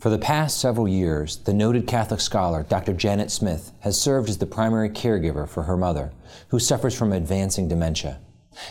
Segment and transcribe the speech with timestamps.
[0.00, 2.94] For the past several years, the noted Catholic scholar Dr.
[2.94, 6.10] Janet Smith has served as the primary caregiver for her mother,
[6.48, 8.18] who suffers from advancing dementia.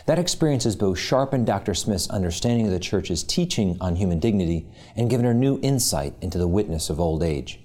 [0.08, 1.76] That experience has both sharpened Dr.
[1.76, 4.66] Smith's understanding of the Church's teaching on human dignity
[4.96, 7.60] and given her new insight into the witness of old age.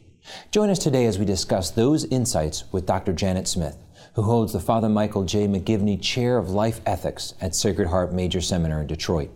[0.51, 3.15] Join us today as we discuss those insights with Dr.
[3.15, 3.79] Janet Smith,
[4.13, 5.49] who holds the Father Michael J.
[5.49, 9.31] McGivney Chair of Life Ethics at Sacred Heart Major Seminary in Detroit.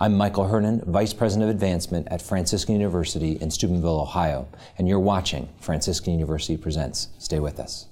[0.00, 4.48] I'm Michael Hernon, Vice President of Advancement at Franciscan University in Steubenville, Ohio,
[4.78, 7.08] and you're watching Franciscan University Presents.
[7.18, 7.86] Stay with us.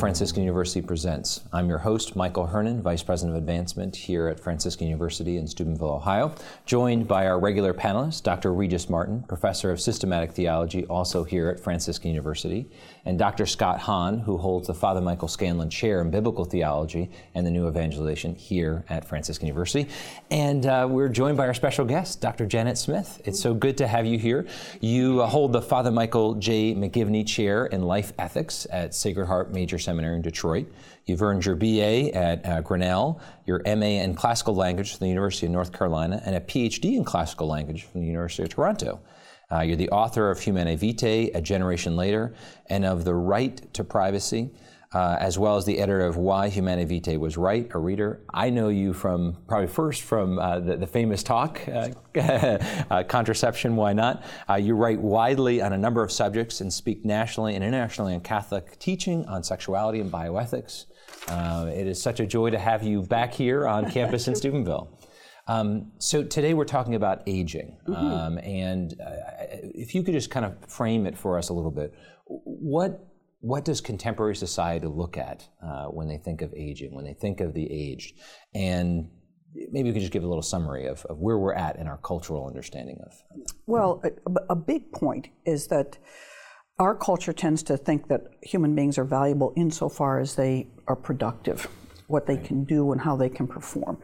[0.00, 1.42] Franciscan University Presents.
[1.52, 5.90] I'm your host, Michael Hernon, Vice President of Advancement here at Franciscan University in Steubenville,
[5.90, 6.34] Ohio,
[6.64, 8.54] joined by our regular panelist, Dr.
[8.54, 12.70] Regis Martin, Professor of Systematic Theology, also here at Franciscan University,
[13.04, 13.46] and Dr.
[13.46, 17.68] Scott Hahn, who holds the Father Michael Scanlon Chair in Biblical Theology and the New
[17.68, 19.88] Evangelization here at Franciscan University.
[20.30, 22.46] And uh, we're joined by our special guest, Dr.
[22.46, 23.20] Janet Smith.
[23.24, 24.46] It's so good to have you here.
[24.80, 26.74] You uh, hold the Father Michael J.
[26.74, 30.66] McGivney Chair in Life Ethics at Sacred Heart Major Seminary in Detroit.
[31.06, 35.46] You've earned your BA at uh, Grinnell, your MA in Classical Language from the University
[35.46, 39.00] of North Carolina, and a PhD in Classical Language from the University of Toronto.
[39.52, 42.34] Uh, you're the author of Humanae Vitae, A Generation Later,
[42.66, 44.50] and of The Right to Privacy.
[44.92, 48.22] Uh, as well as the editor of Why Humanae Vitae Was Right, a reader.
[48.34, 53.76] I know you from probably first from uh, the, the, famous talk, uh, uh Contraception,
[53.76, 54.24] Why Not?
[54.48, 58.20] Uh, you write widely on a number of subjects and speak nationally and internationally on
[58.20, 60.86] Catholic teaching on sexuality and bioethics.
[61.28, 64.90] Uh, it is such a joy to have you back here on campus in Steubenville.
[65.46, 67.94] Um, so today we're talking about aging, mm-hmm.
[67.94, 68.94] um, and
[69.74, 71.94] if you could just kind of frame it for us a little bit,
[72.26, 73.06] what
[73.40, 77.40] what does contemporary society look at uh, when they think of aging, when they think
[77.40, 78.18] of the aged?
[78.54, 79.08] And
[79.54, 81.98] maybe we could just give a little summary of, of where we're at in our
[81.98, 83.12] cultural understanding of.
[83.66, 85.96] Well, a, a, big point is that
[86.78, 91.66] our culture tends to think that human beings are valuable insofar as they are productive,
[92.06, 92.44] what they right.
[92.44, 93.98] can do and how they can perform.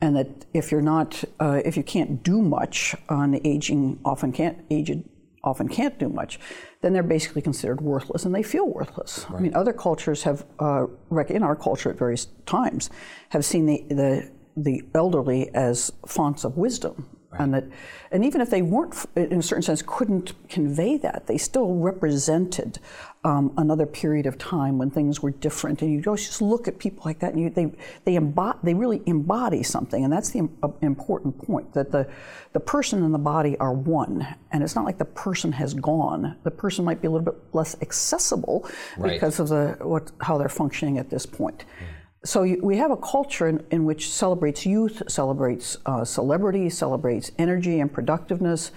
[0.00, 4.32] And that if you're not, uh, if you can't do much on the aging, often
[4.32, 5.04] can't aged
[5.46, 6.40] often can't do much,
[6.80, 9.26] then they're basically considered worthless and they feel worthless.
[9.30, 9.38] Right.
[9.38, 10.86] I mean, other cultures have, uh,
[11.28, 12.90] in our culture at various times,
[13.28, 17.40] have seen the, the, the elderly as fonts of wisdom Right.
[17.40, 17.64] And that,
[18.12, 22.78] and even if they weren't, in a certain sense, couldn't convey that, they still represented
[23.26, 25.82] um, another period of time when things were different.
[25.82, 27.72] And you just look at people like that, and you, they
[28.04, 32.08] they embody, they really embody something, and that's the uh, important point that the
[32.52, 36.36] the person and the body are one, and it's not like the person has gone.
[36.44, 39.14] The person might be a little bit less accessible right.
[39.14, 41.64] because of the what how they're functioning at this point.
[41.80, 46.68] Mm so you, we have a culture in, in, which celebrates youth, celebrates uh, celebrity,
[46.68, 48.72] celebrates energy and productiveness,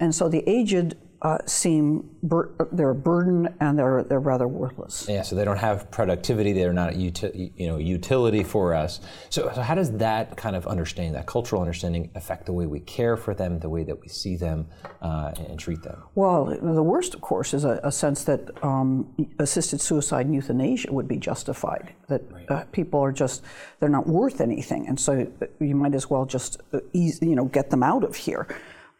[0.00, 5.06] and so the aged uh, seem bur- they're a burden and they're they're rather worthless.
[5.08, 6.52] Yeah, so they don't have productivity.
[6.52, 9.00] They're not uti- you know utility for us.
[9.30, 12.80] So, so how does that kind of understanding, that cultural understanding, affect the way we
[12.80, 14.66] care for them, the way that we see them
[15.00, 16.02] uh, and treat them?
[16.14, 19.08] Well, the worst, of course, is a, a sense that um,
[19.38, 21.94] assisted suicide and euthanasia would be justified.
[22.08, 22.50] That right.
[22.50, 23.42] uh, people are just
[23.80, 25.26] they're not worth anything, and so
[25.58, 28.46] you might as well just uh, ease, you know get them out of here.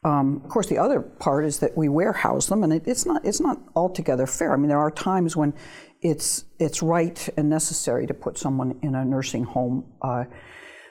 [0.04, 3.24] Um, of course, the other part is that we warehouse them, and it, it's not
[3.24, 4.52] it's not altogether fair.
[4.52, 5.54] I mean, there are times when
[6.02, 10.24] it's it's right and necessary to put someone in a nursing home, uh,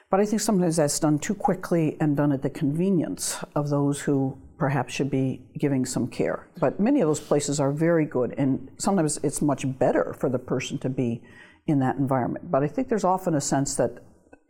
[0.10, 4.02] but I think sometimes that's done too quickly and done at the convenience of those
[4.02, 6.48] who perhaps should be giving some care.
[6.60, 10.40] But many of those places are very good, and sometimes it's much better for the
[10.40, 11.22] person to be
[11.68, 12.50] in that environment.
[12.50, 14.00] But I think there's often a sense that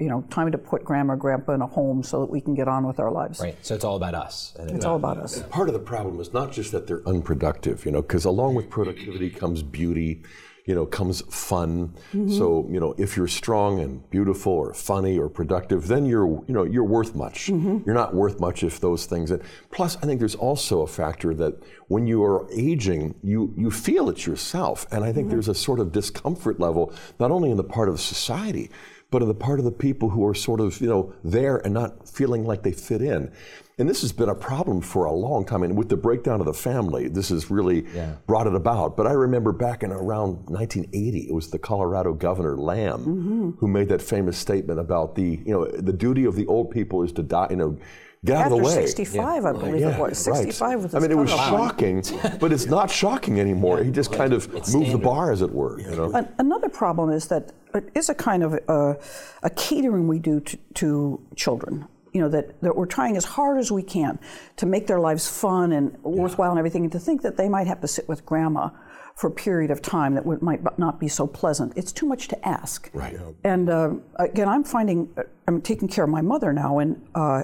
[0.03, 2.53] you know, time to put grandma or grandpa in a home so that we can
[2.53, 3.39] get on with our lives.
[3.39, 3.55] Right.
[3.65, 4.53] So it's all about us.
[4.59, 5.41] It's all about us.
[5.43, 8.69] Part of the problem is not just that they're unproductive, you know, because along with
[8.69, 10.21] productivity comes beauty,
[10.65, 11.93] you know, comes fun.
[12.13, 12.37] Mm-hmm.
[12.37, 16.53] So, you know, if you're strong and beautiful or funny or productive, then you're, you
[16.53, 17.47] know, you're worth much.
[17.47, 17.79] Mm-hmm.
[17.85, 19.31] You're not worth much if those things.
[19.31, 19.41] And
[19.71, 24.09] plus, I think there's also a factor that when you are aging, you you feel
[24.09, 25.31] it yourself, and I think mm-hmm.
[25.31, 28.69] there's a sort of discomfort level, not only in the part of society,
[29.13, 31.71] but on the part of the people who are sort of, you know, there and
[31.71, 33.31] not feeling like they fit in.
[33.77, 35.61] And this has been a problem for a long time.
[35.61, 38.15] And with the breakdown of the family, this has really yeah.
[38.25, 38.97] brought it about.
[38.97, 43.49] But I remember back in around 1980, it was the Colorado governor Lamm mm-hmm.
[43.59, 47.03] who made that famous statement about the, you know, the duty of the old people
[47.03, 47.77] is to die, you know,
[48.25, 48.85] get After out of the way.
[48.85, 49.49] 65, yeah.
[49.49, 50.17] I believe yeah, it was.
[50.17, 50.75] 65 right.
[50.83, 52.03] was I mean, it was shocking,
[52.39, 53.79] but it's not shocking anymore.
[53.79, 53.85] Yeah.
[53.85, 54.93] He just kind of it's moved standard.
[54.93, 55.79] the bar, as it were.
[55.79, 56.27] You know?
[56.37, 58.97] Another problem is that it is a kind of a,
[59.43, 63.57] a catering we do to, to children you know that, that we're trying as hard
[63.57, 64.19] as we can
[64.57, 67.67] to make their lives fun and worthwhile and everything and to think that they might
[67.67, 68.69] have to sit with grandma
[69.15, 72.27] for a period of time that would, might not be so pleasant it's too much
[72.27, 76.53] to ask right and uh, again i'm finding uh, i'm taking care of my mother
[76.53, 77.43] now and uh,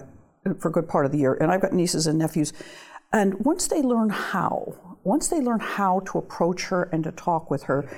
[0.59, 2.53] for a good part of the year and i've got nieces and nephews
[3.11, 7.49] and once they learn how once they learn how to approach her and to talk
[7.49, 7.89] with her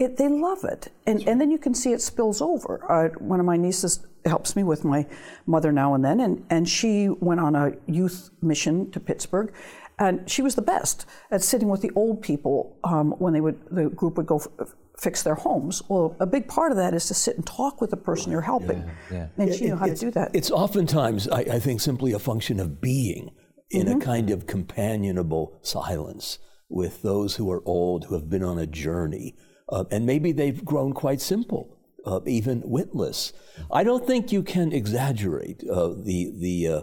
[0.00, 0.90] it, they love it.
[1.06, 2.90] And, and then you can see it spills over.
[2.90, 5.06] Uh, one of my nieces helps me with my
[5.46, 9.52] mother now and then, and, and she went on a youth mission to Pittsburgh.
[9.98, 13.60] And she was the best at sitting with the old people um, when they would,
[13.70, 15.82] the group would go f- fix their homes.
[15.88, 18.40] Well, a big part of that is to sit and talk with the person you're
[18.40, 18.84] helping.
[19.10, 19.44] Yeah, yeah.
[19.44, 20.30] And she it, knew how to do that.
[20.34, 23.30] It's oftentimes, I, I, think, simply a function of being
[23.70, 24.00] in mm-hmm.
[24.00, 26.38] a kind of companionable silence
[26.68, 29.36] with those who are old, who have been on a journey
[29.70, 33.32] uh, and maybe they've grown quite simple, uh, even witless.
[33.70, 36.82] I don't think you can exaggerate uh, the, the, uh,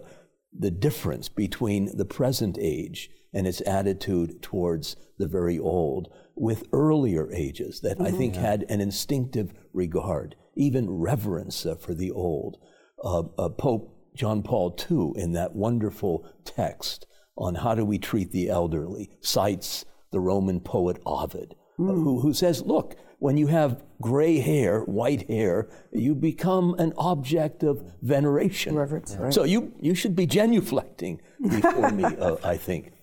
[0.58, 6.08] the difference between the present age and its attitude towards the very old
[6.40, 8.08] with earlier ages that mm-hmm.
[8.08, 12.58] I think had an instinctive regard, even reverence uh, for the old.
[13.04, 17.06] Uh, Pope John Paul II, in that wonderful text
[17.38, 21.88] on how do we treat the elderly, cites the Roman poet Ovid mm.
[21.88, 27.64] who, who says, look, when you have gray hair, white hair, you become an object
[27.64, 28.76] of veneration.
[28.76, 29.34] Reverence, right.
[29.34, 32.94] So you, you should be genuflecting before me, uh, I think.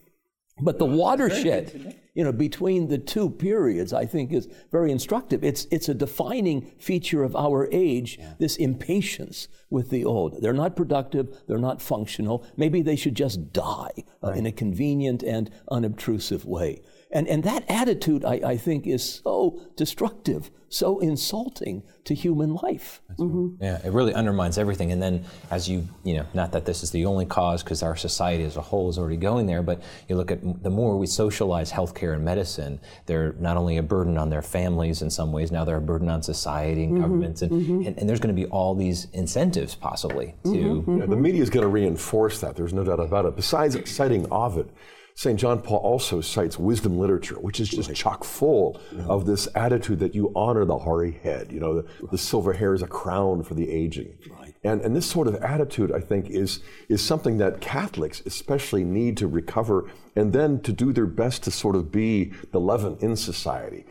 [0.61, 5.43] But the watershed, you know, between the two periods, I think is very instructive.
[5.43, 8.35] It's, it's a defining feature of our age, yeah.
[8.39, 10.41] this impatience with the old.
[10.41, 12.47] They're not productive, they're not functional.
[12.57, 16.83] Maybe they should just die uh, in a convenient and unobtrusive way.
[17.11, 23.01] And, and that attitude, I, I think, is so destructive, so insulting to human life.
[23.17, 23.63] Mm-hmm.
[23.63, 24.91] Yeah, it really undermines everything.
[24.91, 27.95] And then, as you, you know, not that this is the only cause, because our
[27.97, 31.07] society as a whole is already going there, but you look at the more we
[31.07, 35.53] socialize healthcare and medicine, they're not only a burden on their families in some ways,
[35.53, 37.03] now they're a burden on society and mm-hmm.
[37.03, 37.43] governments.
[37.43, 37.87] And, mm-hmm.
[37.87, 40.51] and, and, there's going to be all these incentives, possibly, to.
[40.51, 40.99] Mm-hmm.
[40.99, 42.57] Yeah, the media is going to reinforce that.
[42.57, 43.37] There's no doubt about it.
[43.37, 44.71] Besides citing Ovid,
[45.17, 45.39] St.
[45.39, 47.97] John Paul also cites wisdom literature, which is just right.
[47.97, 49.05] chock full yeah.
[49.05, 51.53] of this attitude that you honor the hoary head.
[51.53, 52.11] You know, the, right.
[52.11, 54.19] the, silver hair is a crown for the aging.
[54.29, 54.53] Right.
[54.65, 59.17] And, and this sort of attitude, I think, is, is something that Catholics especially need
[59.19, 63.15] to recover and then to do their best to sort of be the leaven in
[63.15, 63.85] society.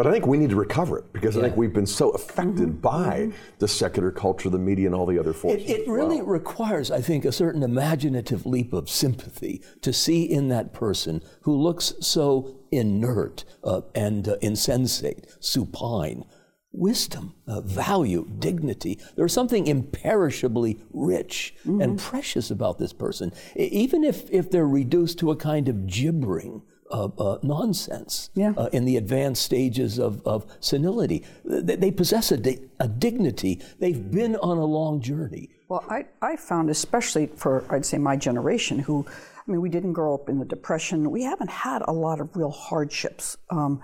[0.00, 1.42] But I think we need to recover it because yeah.
[1.42, 2.80] I think we've been so affected mm-hmm.
[2.80, 3.38] by mm-hmm.
[3.58, 5.68] the secular culture, the media, and all the other forces.
[5.68, 10.48] It, it really requires, I think, a certain imaginative leap of sympathy to see in
[10.48, 16.24] that person who looks so inert uh, and uh, insensate, supine,
[16.72, 18.98] wisdom, uh, value, dignity.
[19.16, 21.82] There's something imperishably rich mm-hmm.
[21.82, 26.62] and precious about this person, even if, if they're reduced to a kind of gibbering
[26.90, 28.52] uh, uh, nonsense yeah.
[28.56, 31.24] uh, in the advanced stages of, of senility.
[31.44, 33.62] They, they possess a, di- a, dignity.
[33.78, 35.50] They've been on a long journey.
[35.68, 39.92] Well, I, I found, especially for, I'd say, my generation, who, I mean, we didn't
[39.92, 41.10] grow up in the Depression.
[41.10, 43.36] We haven't had a lot of real hardships.
[43.50, 43.80] Um,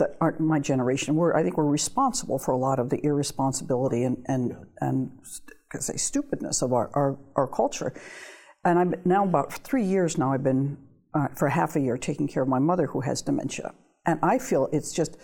[0.00, 1.14] that aren't my generation.
[1.14, 5.10] We're, I think we're responsible for a lot of the irresponsibility and, and, and
[5.78, 7.92] say stupidness of our, our, our culture.
[8.64, 10.78] And I'm now about three years now, I've been
[11.14, 13.74] uh, for half a year taking care of my mother who has dementia.
[14.06, 15.16] And I feel it's just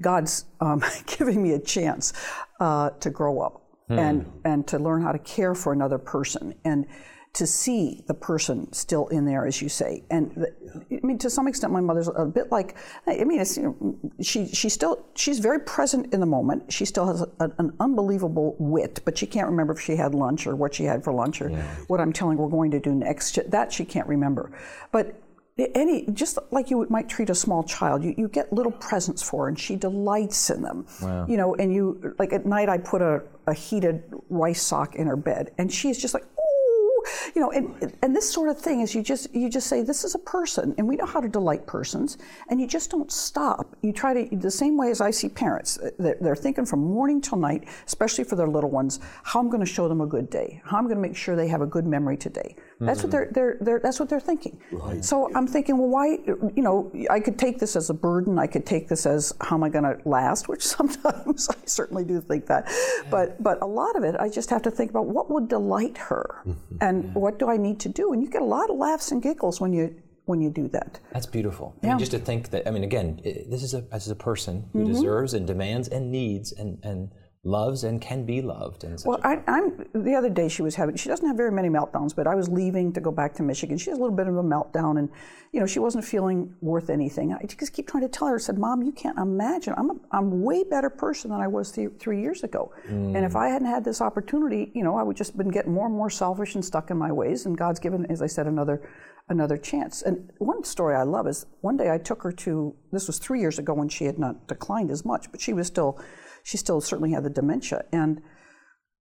[0.00, 0.82] God's um,
[1.18, 2.12] giving me a chance
[2.60, 3.98] uh, to grow up hmm.
[3.98, 6.86] and, and to learn how to care for another person and
[7.34, 10.04] to see the person still in there, as you say.
[10.08, 10.54] And the,
[10.92, 12.76] I mean, to some extent, my mother's a bit like,
[13.08, 16.72] I mean, you know, she, she still, she's very present in the moment.
[16.72, 20.46] She still has a, an unbelievable wit, but she can't remember if she had lunch
[20.46, 21.62] or what she had for lunch or yeah.
[21.88, 23.36] what I'm telling her we're going to do next.
[23.50, 24.56] That she can't remember.
[24.92, 25.20] But
[25.56, 29.44] any just like you might treat a small child you, you get little presents for
[29.44, 31.26] her and she delights in them wow.
[31.28, 35.06] you know and you like at night i put a, a heated rice sock in
[35.06, 37.04] her bed and she's just like oh
[37.36, 40.02] you know and, and this sort of thing is you just you just say this
[40.02, 42.18] is a person and we know how to delight persons
[42.48, 45.78] and you just don't stop you try to, the same way as I see parents,
[45.78, 49.48] uh, they're, they're thinking from morning till night, especially for their little ones, how I'm
[49.48, 51.60] going to show them a good day, how I'm going to make sure they have
[51.60, 52.56] a good memory today.
[52.80, 53.10] That's what mm-hmm.
[53.10, 54.60] they're, they're, they're, that's what they're thinking.
[55.00, 56.18] So I'm thinking, well, why,
[56.54, 58.38] you know, I could take this as a burden.
[58.38, 62.04] I could take this as how am I going to last, which sometimes I certainly
[62.04, 62.70] do think that.
[63.10, 65.98] But, but a lot of it, I just have to think about what would delight
[65.98, 66.76] her mm-hmm.
[66.80, 68.12] and what do I need to do?
[68.12, 69.94] And you get a lot of laughs and giggles when you,
[70.26, 70.98] when you do that.
[71.12, 71.74] That's beautiful.
[71.82, 74.16] I mean, just to think that, I mean, again, this is a, this is a
[74.16, 74.92] person who mm-hmm.
[74.92, 77.10] deserves and demands and needs and, and
[77.44, 78.84] loves and can be loved.
[78.84, 80.96] And Well, I, I'm the other day she was having.
[80.96, 83.76] She doesn't have very many meltdowns, but I was leaving to go back to Michigan.
[83.76, 85.10] She has a little bit of a meltdown, and
[85.52, 87.34] you know she wasn't feeling worth anything.
[87.34, 88.36] I just keep trying to tell her.
[88.36, 89.74] I said, "Mom, you can't imagine.
[89.76, 92.72] I'm a I'm way better person than I was th- three years ago.
[92.88, 93.40] And if mm.
[93.40, 96.10] I hadn't had this opportunity, you know, I would just been getting more and more
[96.10, 97.46] selfish and stuck in my ways.
[97.46, 98.88] And God's given, as I said, another
[99.28, 100.02] another chance.
[100.02, 102.74] And one story I love is one day I took her to.
[102.90, 105.66] This was three years ago when she had not declined as much, but she was
[105.66, 106.00] still
[106.44, 107.84] she still certainly had the dementia.
[107.90, 108.22] And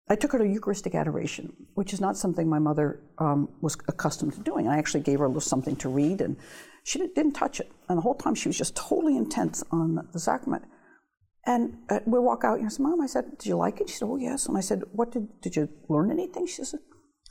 [0.09, 4.33] I took her to Eucharistic adoration, which is not something my mother um, was accustomed
[4.33, 4.67] to doing.
[4.67, 6.35] I actually gave her a little something to read, and
[6.83, 7.71] she didn't, touch it.
[7.87, 10.65] And the whole time she was just totally intense on the sacrament.
[11.45, 13.89] And uh, we walk out, and I said, Mom, I said, did you like it?
[13.89, 14.47] She said, Oh, yes.
[14.47, 16.45] And I said, What did, did you learn anything?
[16.45, 16.81] She said,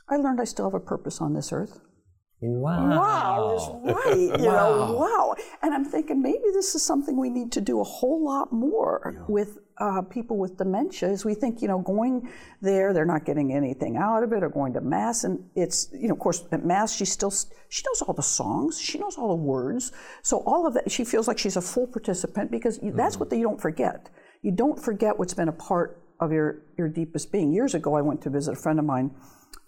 [0.09, 1.79] I learned I still have a purpose on this earth.
[2.41, 2.89] Wow.
[2.89, 4.39] Wow, is right.
[4.39, 5.35] You know, wow.
[5.61, 9.25] And I'm thinking maybe this is something we need to do a whole lot more
[9.27, 11.09] with uh, people with dementia.
[11.09, 12.29] Is we think, you know, going
[12.61, 16.07] there, they're not getting anything out of it, or going to mass, and it's, you
[16.07, 17.33] know, of course, at mass she still
[17.67, 19.91] she knows all the songs, she knows all the words,
[20.21, 23.29] so all of that she feels like she's a full participant because you, that's what
[23.33, 24.09] you don't forget.
[24.43, 27.51] You don't forget what's been a part of your your deepest being.
[27.51, 29.11] Years ago, I went to visit a friend of mine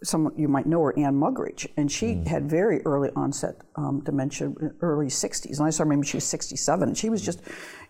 [0.04, 2.28] someone you might know her, Anne Muggeridge, and she Mm.
[2.28, 5.60] had very early onset um, dementia, early 60s.
[5.60, 7.42] And I saw her maybe she was 67, and she was just,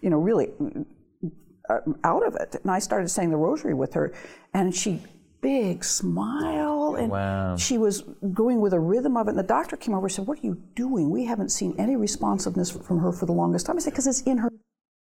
[0.02, 0.52] you know, really
[1.70, 2.56] uh, out of it.
[2.62, 4.14] And I started saying the rosary with her,
[4.54, 5.02] and she
[5.42, 7.56] big smile, and Wow.
[7.56, 8.02] she was
[8.34, 9.32] going with a rhythm of it.
[9.32, 11.10] And the doctor came over and said, "What are you doing?
[11.10, 14.22] We haven't seen any responsiveness from her for the longest time." I said, "Because it's
[14.22, 14.52] in her."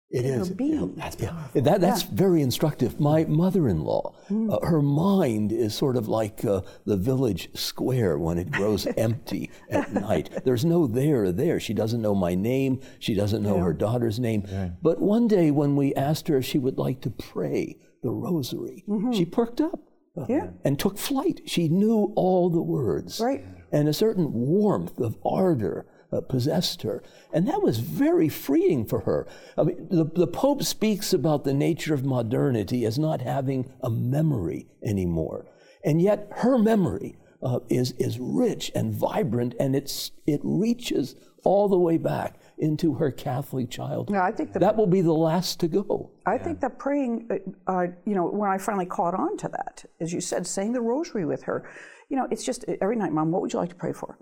[0.09, 0.49] It in is.
[0.51, 0.95] being.
[0.95, 2.97] That's Yeah, that, that's very instructive.
[2.99, 4.53] My mother-in-law, Mm.
[4.53, 9.51] uh, her mind is sort of like uh, the village square when it grows empty
[9.69, 10.29] at night.
[10.45, 11.59] There's no there there.
[11.59, 12.79] She doesn't know my name.
[12.99, 14.45] She doesn't know her daughter's name.
[14.81, 18.85] But one day when we asked her if she would like to pray the rosary,
[19.13, 19.79] she perked up
[20.17, 20.31] uh, Mm-hmm.
[20.31, 20.47] Yeah.
[20.63, 21.41] and took flight.
[21.45, 23.19] She knew all the words.
[23.19, 23.43] Right.
[23.71, 27.03] And a certain warmth of ardor uh, possessed her.
[27.33, 29.27] And that was very freeing for her.
[29.57, 33.89] I mean, the, the Pope speaks about the nature of modernity as not having a
[33.89, 35.45] memory anymore.
[35.83, 41.69] And yet her memory uh, is, is rich and vibrant, and it's, it reaches all
[41.69, 44.15] the way back into her Catholic childhood.
[44.15, 46.09] Yeah, I think the that will be the last to go.
[46.25, 47.29] I think that praying,
[47.67, 50.73] uh, uh, you know, when I finally caught on to that, as you said, saying
[50.73, 51.69] the rosary with her,
[52.09, 54.17] you know, it's just every night, Mom, what would you like to pray for?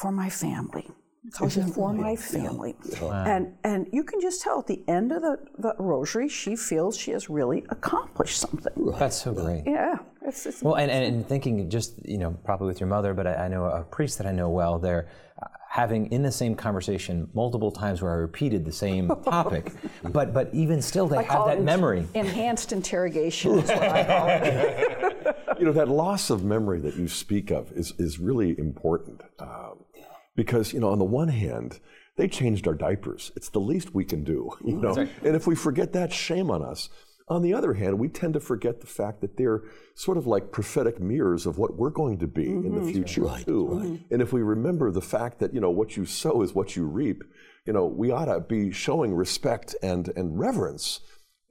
[0.00, 0.88] For my family.
[1.32, 2.74] So I for my family.
[3.02, 6.96] And and you can just tell at the end of the, the rosary, she feels
[6.96, 8.72] she has really accomplished something.
[8.98, 9.64] That's so great.
[9.66, 9.98] Yeah.
[10.22, 13.26] It's, it's, Well, and, and, and thinking just, you know, probably with your mother, but
[13.26, 15.08] I, I know a priest that I know well, they're
[15.42, 20.32] uh, having in the same conversation multiple times where I repeated the same topic, but
[20.32, 22.06] but even still they I have call that it memory.
[22.14, 24.96] Enhanced interrogation is what I call it.
[25.58, 29.20] You know, that loss of memory that you speak of is, is really important.
[29.38, 29.84] Um,
[30.40, 31.80] because, you know, on the one hand,
[32.16, 33.30] they changed our diapers.
[33.36, 34.80] It's the least we can do, you mm-hmm.
[34.80, 35.08] know.
[35.22, 36.88] And if we forget that, shame on us.
[37.28, 40.50] On the other hand, we tend to forget the fact that they're sort of like
[40.50, 42.90] prophetic mirrors of what we're going to be in the mm-hmm.
[42.90, 44.00] future too.
[44.10, 46.86] And if we remember the fact that you know what you sow is what you
[46.86, 47.22] reap,
[47.66, 51.00] you know we ought to be showing respect and and reverence.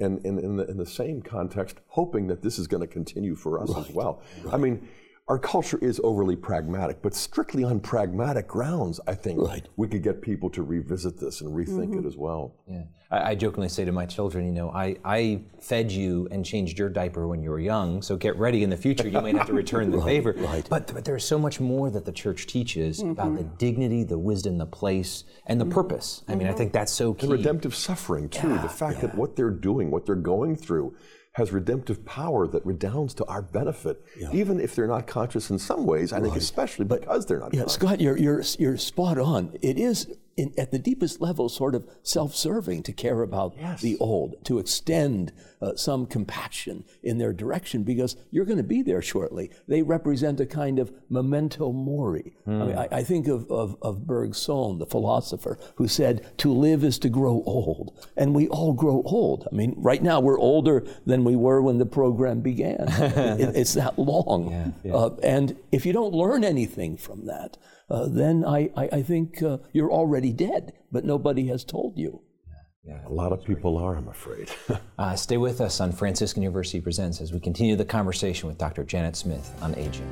[0.01, 3.36] And in, in, the, in the same context, hoping that this is going to continue
[3.36, 4.22] for us as well.
[4.50, 4.88] I mean,
[5.30, 9.68] our culture is overly pragmatic, but strictly on pragmatic grounds, I think right.
[9.78, 12.08] we could get people to revisit this and rethink it mm-hmm.
[12.08, 12.56] as well.
[12.68, 12.82] Yeah.
[13.12, 16.80] I, I jokingly say to my children, you know, I, I fed you and changed
[16.80, 19.08] your diaper when you were young, so get ready in the future.
[19.08, 20.34] You might have to return the favor.
[20.68, 23.56] But, but there's so much more that the church teaches about the mm-hmm.
[23.58, 25.74] dignity, the wisdom, the place, and the mm-hmm.
[25.76, 26.24] purpose.
[26.28, 27.28] I mean, I think that's so key.
[27.28, 28.58] And redemptive suffering, too.
[28.58, 30.96] the fact that what they're doing, what they're going through,
[31.34, 35.86] has redemptive power that redounds to our benefit, even if they're not conscious in some
[35.86, 36.12] ways.
[36.12, 37.74] I think especially because they're not Yeah, conscious.
[37.76, 39.56] Scott, you're, you're, you're spot on.
[39.62, 40.08] It is
[40.39, 43.81] in, at the deepest level sort of self-serving to care about Yes.
[43.81, 45.31] the old, to extend
[45.62, 49.51] uh, some compassion in their direction because you're going to be there shortly.
[49.67, 52.34] They represent a kind of memento mori.
[52.48, 56.84] I, mean, I, I think of, of, of Bergson, the philosopher, who said, to live
[56.84, 58.08] is to grow old.
[58.15, 59.48] And we all grow old.
[59.51, 62.86] I mean, right now we're older than we were when the program began.
[63.39, 64.74] It- it's that long.
[64.89, 67.58] Uh, and if you don't learn anything from that,
[67.89, 72.22] uh, then I, I, I think uh, you're already dead, but nobody has told you.
[72.86, 74.50] Yeah, A lot of people are, I'm afraid.
[74.98, 78.84] Uh, stay with us on Franciscan University Presents as we continue the conversation with Dr.
[78.84, 80.10] Janet Smith on aging.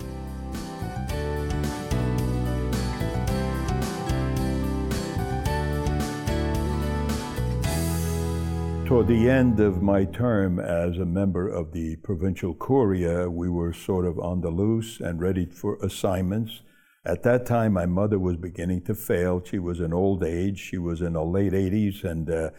[8.85, 13.73] Toward the end of my term as a member of the provincial curia, we were
[13.73, 16.61] sort of on the loose and ready for assignments.
[17.07, 19.41] At that time, my mother was beginning to fail.
[19.41, 20.59] She was in old age.
[20.59, 22.49] She was in her late 80s, and uh,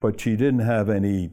[0.00, 1.32] but she didn't have any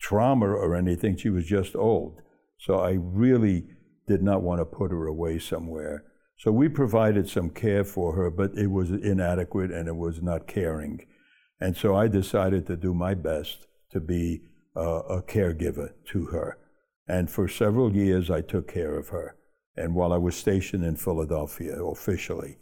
[0.00, 1.16] trauma or anything.
[1.16, 2.20] She was just old.
[2.58, 3.64] So I really
[4.06, 6.04] did not want to put her away somewhere.
[6.38, 10.46] So we provided some care for her, but it was inadequate and it was not
[10.46, 11.00] caring.
[11.60, 14.42] And so I decided to do my best to be
[14.76, 16.58] uh, a caregiver to her.
[17.08, 19.36] And for several years, I took care of her.
[19.76, 22.58] And while I was stationed in Philadelphia officially,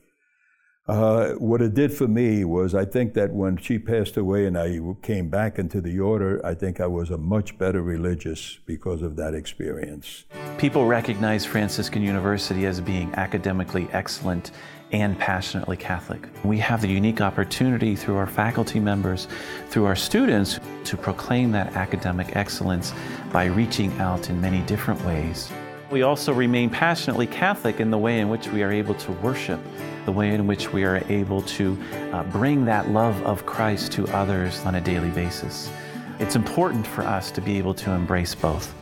[0.89, 4.59] uh, what it did for me was I think that when she passed away and
[4.59, 9.03] I came back into the order, I think I was a much better religious because
[9.03, 10.25] of that experience.
[10.59, 14.51] People recognize Franciscan University as being academically excellent
[14.91, 16.29] and passionately Catholic.
[16.45, 19.29] We have the unique opportunity through our faculty members,
[19.69, 22.93] through our students, to proclaim that academic excellence
[23.33, 25.51] by reaching out in many different ways.
[25.93, 29.61] We also remain passionately Catholic in the way in which we are able to worship,
[30.07, 31.79] the way in which we are able to
[32.13, 35.71] uh, bring that love of Christ to others on a daily basis.
[36.19, 38.75] It's important for us to be able to embrace both.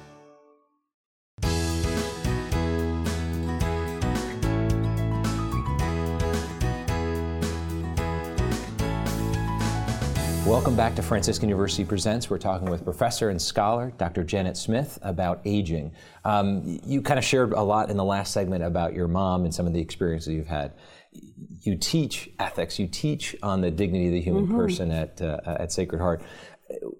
[10.51, 12.29] Welcome back to Franciscan University Presents.
[12.29, 14.25] We're talking with professor and scholar Dr.
[14.25, 15.93] Janet Smith about aging.
[16.25, 19.55] Um, you kind of shared a lot in the last segment about your mom and
[19.55, 20.73] some of the experiences you've had.
[21.13, 22.81] You teach ethics.
[22.81, 26.23] You teach on the dignity of the human person at uh, at Sacred Heart.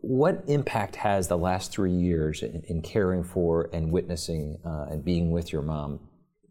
[0.01, 5.05] What impact has the last three years in, in caring for and witnessing uh, and
[5.05, 5.99] being with your mom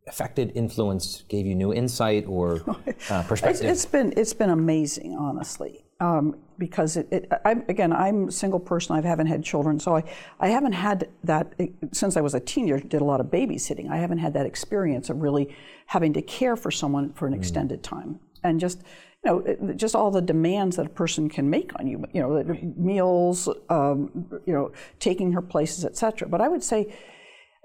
[0.05, 2.61] affected, influenced, gave you new insight or
[3.09, 3.67] uh, perspective?
[3.67, 8.59] it's been it's been amazing, honestly, um, because it, it I, again I'm a single
[8.59, 8.95] person.
[8.95, 10.03] I haven't had children, so I,
[10.39, 11.53] I haven't had that
[11.91, 12.79] since I was a teenager.
[12.79, 13.89] Did a lot of babysitting.
[13.89, 15.55] I haven't had that experience of really
[15.87, 18.81] having to care for someone for an extended time, and just
[19.23, 22.03] you know it- just all the demands that a person can make on you.
[22.13, 26.27] You know, meals, um, you know, taking her places, etc.
[26.27, 26.93] But I would say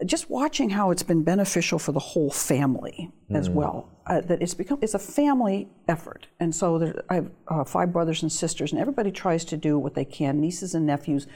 [0.05, 3.91] just watching how it's been beneficial for the whole family as well.
[4.07, 7.93] Uh, that it's become it's a family effort, and so there, I have uh, five
[7.93, 10.41] brothers and sisters, and everybody tries to do what they can.
[10.41, 11.27] Nieces and nephews,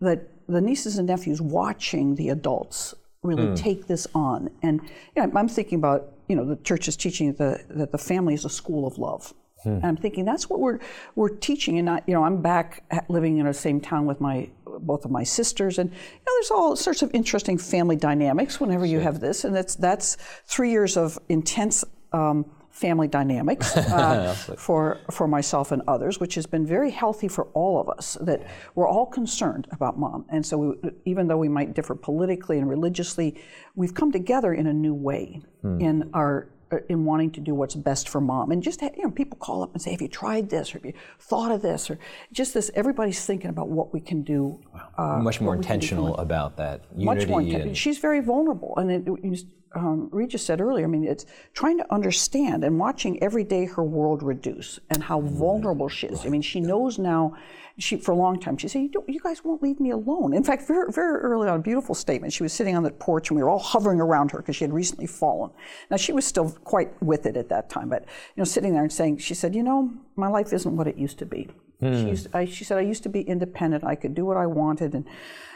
[0.00, 4.80] that the nieces and nephews watching the adults really take this on, and
[5.16, 8.34] you know, I'm thinking about you know the church is teaching the, that the family
[8.34, 9.32] is a school of love.
[9.64, 10.78] And I'm thinking that's what we're
[11.14, 14.48] we're teaching, and I, you know I'm back living in the same town with my
[14.64, 18.86] both of my sisters, and you know there's all sorts of interesting family dynamics whenever
[18.86, 24.98] you have this, and that's that's three years of intense um, family dynamics uh, for
[25.10, 28.16] for myself and others, which has been very healthy for all of us.
[28.20, 32.58] That we're all concerned about mom, and so we, even though we might differ politically
[32.58, 33.40] and religiously,
[33.76, 35.42] we've come together in a new way
[35.78, 36.48] in our
[36.78, 38.50] in wanting to do what's best for mom.
[38.50, 40.74] And just, you know, people call up and say, have you tried this?
[40.74, 41.90] Or have you thought of this?
[41.90, 41.98] Or
[42.32, 44.60] just this, everybody's thinking about what we can do.
[44.96, 47.68] Uh, much more what we can do for intentional about that unity Much more intentional.
[47.68, 48.74] and She's very vulnerable.
[48.76, 52.78] And it, you just, um, Regis said earlier, I mean, it's trying to understand and
[52.78, 56.26] watching every day her world reduce and how vulnerable she is.
[56.26, 57.34] I mean, she knows now,
[57.78, 60.34] she for a long time, she said, you, don't, you guys won't leave me alone.
[60.34, 62.32] In fact, very, very early on, a beautiful statement.
[62.32, 64.64] She was sitting on the porch and we were all hovering around her because she
[64.64, 65.50] had recently fallen.
[65.90, 68.82] Now, she was still quite with it at that time, but, you know, sitting there
[68.82, 71.48] and saying, she said, you know, my life isn't what it used to be.
[71.80, 72.08] She, hmm.
[72.08, 73.84] used, I, she said, I used to be independent.
[73.84, 74.94] I could do what I wanted.
[74.94, 75.04] And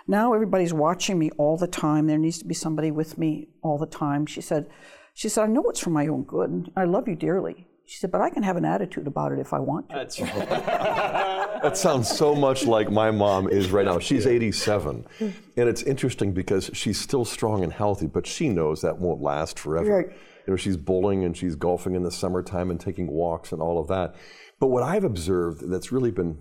[0.09, 2.07] now everybody's watching me all the time.
[2.07, 4.26] There needs to be somebody with me all the time.
[4.26, 4.68] She said,
[5.14, 6.50] she said, I know it's for my own good.
[6.50, 7.66] and I love you dearly.
[7.87, 9.94] She said, but I can have an attitude about it if I want to.
[9.94, 11.33] That's right.
[11.62, 13.99] That sounds so much like my mom is right now.
[13.99, 15.07] She's 87.
[15.20, 19.59] And it's interesting because she's still strong and healthy, but she knows that won't last
[19.59, 19.96] forever.
[19.96, 20.07] Right.
[20.46, 23.81] You know, she's bowling and she's golfing in the summertime and taking walks and all
[23.81, 24.14] of that.
[24.61, 26.38] But what I've observed that's really been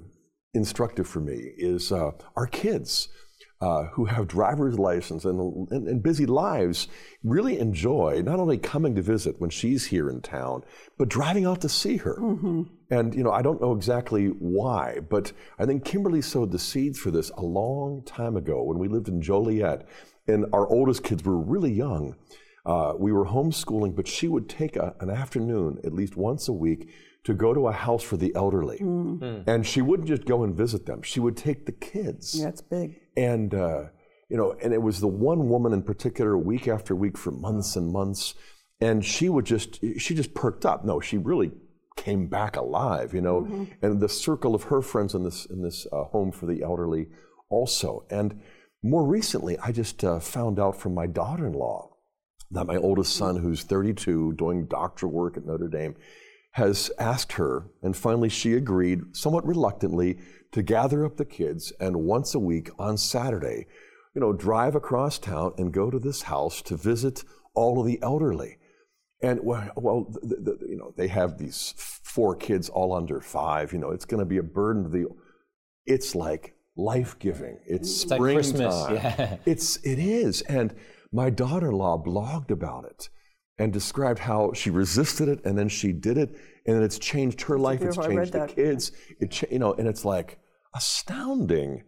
[0.54, 3.10] instructive for me is uh, our kids.
[3.62, 6.90] Uh, who have driver's license and, and, and, busy lives
[7.24, 10.62] really enjoy not only coming to visit when she's here in town,
[10.98, 12.18] but driving out to see her.
[12.20, 12.64] Mm-hmm.
[12.90, 17.00] And you know, I don't know exactly why, but I think Kimberly sowed the seeds
[17.00, 19.88] for this a long time ago when we lived in Joliet,
[20.28, 22.18] and our oldest kids were really young.
[22.66, 26.54] Uh, we were homeschooling, but she would take a, an afternoon at least once a
[26.54, 26.90] week
[27.24, 28.80] to go to a house for the elderly.
[28.80, 29.48] Mm.
[29.48, 32.40] And she wouldn't just go and visit them, she would take the kids.
[32.40, 33.02] Yeah, it's big.
[33.18, 33.86] And, uh,
[34.30, 37.76] you know, and it was the one woman in particular, week after week for months
[37.76, 38.36] and months.
[38.82, 40.84] And she would just, she just perked up.
[40.84, 41.52] No, she really
[41.96, 43.42] came back alive, you know.
[43.42, 43.64] Mm-hmm.
[43.82, 47.08] And the circle of her friends in this, in this uh, home for the elderly
[47.50, 48.06] also.
[48.10, 48.42] And
[48.84, 51.96] more recently, I just uh, found out from my daughter in law
[52.52, 55.96] that my oldest son, who's 32, doing doctoral work at Notre Dame,
[56.52, 60.18] has asked her, and finally she agreed, somewhat reluctantly,
[60.56, 63.68] to gather up the kids and once a week on Saturday,
[64.14, 68.00] you know, drive across town and go to this house to visit all of the
[68.02, 68.58] elderly.
[69.22, 73.74] And well, well the, the, you know, they have these four kids all under five.
[73.74, 75.08] You know, it's going to be a burden to the.
[75.86, 77.60] It's like life giving.
[77.68, 78.96] It's, it's springtime.
[78.96, 79.38] Like yeah.
[79.46, 80.74] It's it is, and
[81.12, 83.10] my daughter-in-law blogged about it
[83.58, 86.30] and described how she resisted it and then she did it
[86.66, 88.56] and then it's changed her life it's changed the that.
[88.56, 90.40] kids it cha- you know and it's like
[90.76, 91.84] astounding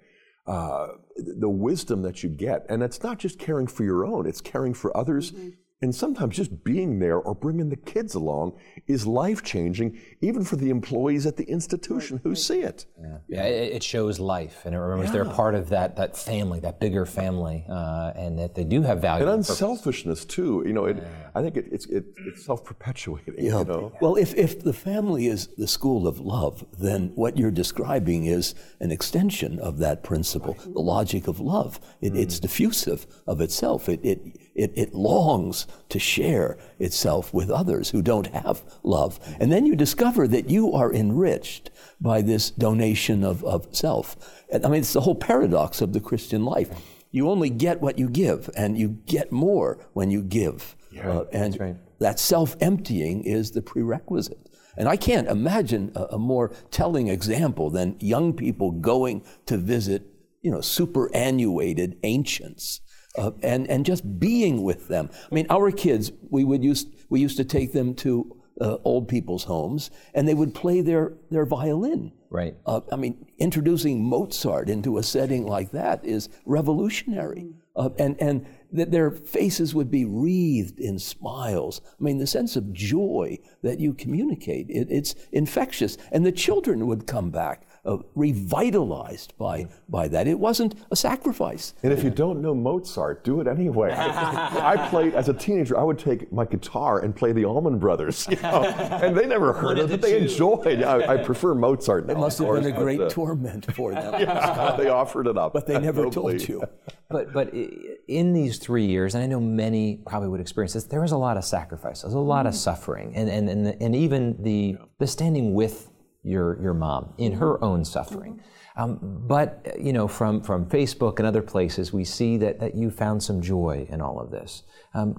[0.47, 4.41] uh, the wisdom that you get and it's not just caring for your own it's
[4.41, 5.49] caring for others mm-hmm.
[5.79, 10.55] And sometimes just being there or bringing the kids along is life changing, even for
[10.55, 12.87] the employees at the institution who see it.
[12.99, 15.23] Yeah, yeah it, shows life, and it remembers yeah.
[15.23, 19.01] they're part of that that family, that bigger family, uh, and that they do have
[19.01, 19.27] value.
[19.27, 20.63] And unselfishness too.
[20.65, 21.29] You know, it, yeah.
[21.35, 23.35] I think it, it's it, it's self perpetuating.
[23.37, 23.59] Yeah.
[23.59, 23.93] You know?
[24.01, 28.55] Well, if if the family is the school of love, then what you're describing is
[28.79, 30.73] an extension of that principle, right.
[30.73, 31.79] the logic of love.
[32.01, 32.19] It, mm.
[32.19, 33.87] It's diffusive of itself.
[33.87, 39.19] It it it, it longs to share itself with others who don't have love.
[39.39, 41.69] And then you discover that you are enriched
[42.01, 44.17] by this donation of, of self.
[44.51, 46.69] I mean, it's the whole paradox of the Christian life.
[47.11, 50.75] You only get what you give, and you get more when you give.
[50.91, 51.75] Yeah, uh, and right.
[51.99, 54.49] that self emptying is the prerequisite.
[54.75, 60.03] And I can't imagine a, a, more telling example than young people going to visit,
[60.41, 62.81] you know, superannuated ancients
[63.17, 65.09] uh, and and just being with them.
[65.29, 69.07] I mean, our kids, we would use we used to take them to uh, old
[69.07, 72.11] people's homes, and they would play their their violin.
[72.29, 72.55] Right.
[72.65, 78.45] Uh, I mean, introducing Mozart into a setting like that is revolutionary, uh, and and
[78.71, 81.81] their faces would be wreathed in smiles.
[81.85, 85.97] I mean, the sense of joy that you communicate, it, it's infectious.
[86.11, 90.27] And the children would come back uh, revitalized by, by that.
[90.27, 91.73] It wasn't a sacrifice.
[91.83, 93.91] And if you don't know Mozart, do it anyway.
[93.97, 98.27] I played, as a teenager, I would take my guitar and play the Allman Brothers.
[98.29, 98.63] You know,
[99.01, 100.01] and they never heard of it.
[100.01, 102.13] But they enjoyed I, I, prefer Mozart now.
[102.13, 104.13] It must have been a great uh, torment for them.
[104.19, 105.53] yeah, they offered it up.
[105.53, 106.63] But they never told you.
[107.09, 111.01] But, but in these three years, and I know many probably would experience this, there
[111.01, 112.49] was a lot of sacrifice, there was a lot mm.
[112.49, 115.89] of suffering, and, and, and, and even the, the standing with
[116.23, 118.41] your, your mom in her own suffering.
[118.75, 122.91] Um, but you know, from, from Facebook and other places, we see that, that you
[122.91, 124.63] found some joy in all of this.
[124.93, 125.15] Um,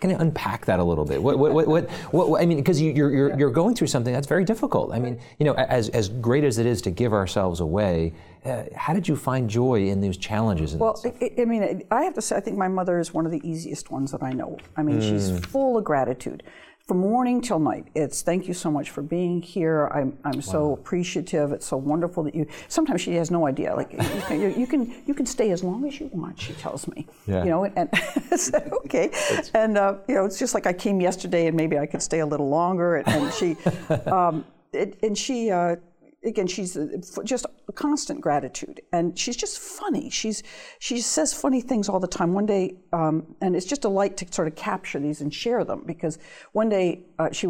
[0.00, 1.22] can you unpack that a little bit?
[1.22, 4.26] What, what, what, what I mean, because you, are you're, you're going through something that's
[4.26, 4.94] very difficult.
[4.94, 8.14] I mean, you know, as, as great as it is to give ourselves away,
[8.46, 10.74] uh, how did you find joy in those challenges?
[10.74, 13.32] well, I, I mean, I have to say, I think my mother is one of
[13.32, 14.56] the easiest ones that I know.
[14.76, 15.08] I mean, mm.
[15.08, 16.42] she's full of gratitude
[16.90, 17.86] from morning till night.
[17.94, 19.86] It's thank you so much for being here.
[19.94, 20.40] I'm, I'm wow.
[20.40, 21.52] so appreciative.
[21.52, 22.48] It's so wonderful that you.
[22.66, 23.76] Sometimes she has no idea.
[23.76, 26.40] Like you can, you, can you can stay as long as you want.
[26.40, 27.06] She tells me.
[27.28, 27.44] Yeah.
[27.44, 27.88] You know, and,
[28.36, 29.12] so, okay,
[29.54, 32.18] and uh, you know, it's just like I came yesterday, and maybe I could stay
[32.18, 32.96] a little longer.
[32.96, 33.56] And, and she,
[34.10, 35.52] um, it, and she.
[35.52, 35.76] Uh,
[36.24, 36.76] again, she's
[37.24, 40.10] just constant gratitude, and she's just funny.
[40.10, 40.42] She's
[40.78, 42.32] she says funny things all the time.
[42.32, 45.64] One day, um, and it's just a light to sort of capture these and share
[45.64, 46.18] them because
[46.52, 47.48] one day uh, she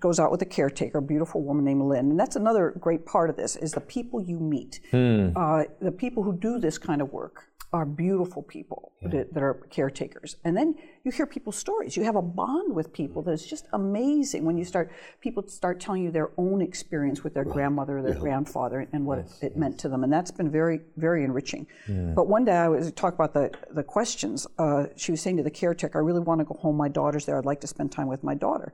[0.00, 3.30] goes out with a caretaker, a beautiful woman named Lynn, and that's another great part
[3.30, 5.30] of this is the people you meet, hmm.
[5.36, 9.08] uh, the people who do this kind of work are beautiful people yeah.
[9.08, 10.36] that, that, are caretakers.
[10.44, 11.96] And then you hear people's stories.
[11.96, 15.80] You have a bond with people that is just amazing when you start, people start
[15.80, 17.52] telling you their own experience with their right.
[17.52, 18.20] grandmother or their yeah.
[18.20, 19.56] grandfather and what yes, it, yes.
[19.56, 20.04] meant to them.
[20.04, 21.66] And that's been very, very enriching.
[21.88, 22.12] Yeah.
[22.14, 24.46] But one day I was talking about the, the questions.
[24.58, 26.76] Uh, she was saying to the caretaker, I really want to go home.
[26.76, 27.36] My daughter's there.
[27.36, 28.72] I'd like to spend time with my daughter.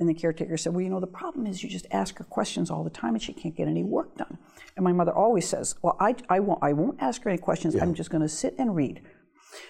[0.00, 2.70] And the caretaker said, Well, you know, the problem is you just ask her questions
[2.70, 4.38] all the time and she can't get any work done.
[4.74, 7.76] And my mother always says, Well, I, I, won't, I won't ask her any questions.
[7.76, 9.02] I'm just going to sit and read.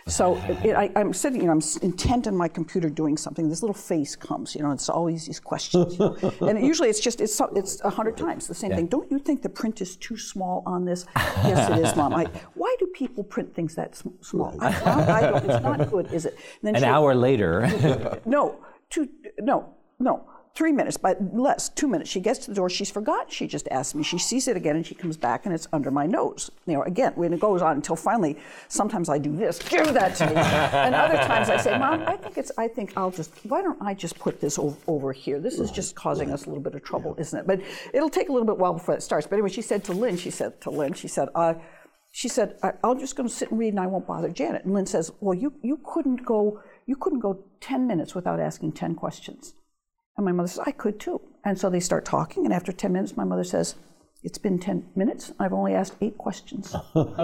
[0.07, 3.49] So it, I, am sitting, you know, I'm intent on my computer doing something.
[3.49, 5.99] This little face comes, you know, it's always these questions.
[5.99, 6.49] You know?
[6.49, 8.77] and usually it's just, it's it's a hundred times the same yeah.
[8.77, 8.87] thing.
[8.87, 11.07] Don't you think the print is too small on this?
[11.17, 12.15] yes, it is, Mom.
[12.15, 14.57] I, why do people print things that small?
[14.61, 16.39] I, I, don't, it's not good, is it?
[16.63, 18.21] An hour later.
[18.27, 19.09] no, two,
[19.41, 22.11] no, no three minutes, but less, two minutes.
[22.11, 23.31] She gets to the door, she's forgotten.
[23.31, 24.03] She just asked me.
[24.03, 26.51] She sees it again, and she comes back, and it's under my nose.
[26.67, 28.37] You know, again, when it goes on until finally,
[28.69, 32.17] sometimes I do this, give that to me, and other times I say, Mom, I
[32.17, 35.41] think it's, I think I'll just, why don't I just put this over, over here?
[35.41, 37.47] This is just causing us a little bit of trouble, isn't it?
[37.47, 37.61] But
[37.95, 39.27] it'll take a little bit while before it starts.
[39.27, 41.55] But anyway, she said to Lynn, she said to Lynn, she said, uh,
[42.13, 44.65] she said, I'm just going to sit and read, and I won't bother Janet.
[44.65, 48.73] And Lynn says, Well, you you couldn't go, you couldn't go 10 minutes without asking
[48.73, 49.55] 10 questions.
[50.21, 51.19] And my mother says, I could too.
[51.47, 53.77] And so they start talking, and after 10 minutes, my mother says,
[54.23, 55.33] it's been 10 minutes.
[55.41, 56.77] I've only asked eight questions.
[56.95, 57.17] you know,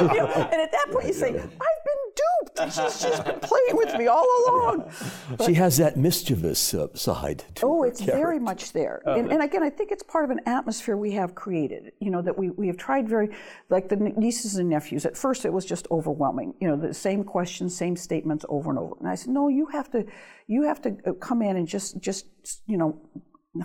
[0.00, 1.84] and at that point, you say, I've
[2.18, 2.74] duped.
[2.74, 4.92] She's just been playing with me all along.
[5.36, 7.44] But, she has that mischievous uh, side.
[7.62, 8.18] oh, it's character.
[8.18, 9.02] very much there.
[9.06, 11.92] Uh, and, and, again, I think it's part of an atmosphere we have created.
[12.00, 13.30] You know, that we, we have tried very,
[13.70, 16.54] like the nieces and nephews, at first it was just overwhelming.
[16.60, 18.94] You know, the same questions, same statements over and over.
[19.00, 20.06] And I said, no, you have to,
[20.46, 22.26] you have to uh, come in and just, just,
[22.66, 23.00] you know,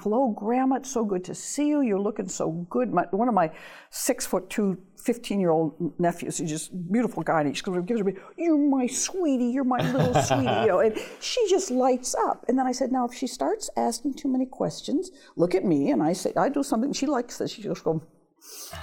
[0.02, 1.82] hello, Grandma, it's so good to see you.
[1.82, 2.94] You're looking so good.
[2.94, 3.52] My, one of my
[3.90, 7.66] six foot two, 15 year old nephews, he's just a beautiful guy, and he just
[7.66, 12.16] gives her, You're my sweetie, you're my little sweetie, you know, and she just lights
[12.16, 12.46] up.
[12.48, 15.92] And then I said, Now, if she starts asking too many questions, look at me,
[15.92, 18.02] and I say, I do something, she likes this, she just go,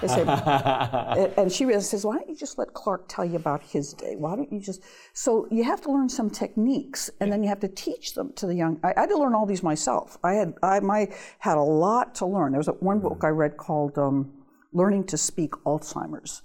[0.01, 0.09] they
[1.37, 4.15] and she says, "Why don't you just let Clark tell you about his day?
[4.17, 7.61] Why don't you just?" So you have to learn some techniques, and then you have
[7.61, 8.81] to teach them to the young.
[8.83, 10.19] I, I, had to learn all these myself.
[10.25, 12.53] I had I my had a lot to learn.
[12.53, 14.33] There was a, one book I read called um,
[14.73, 16.43] "Learning to Speak Alzheimer's."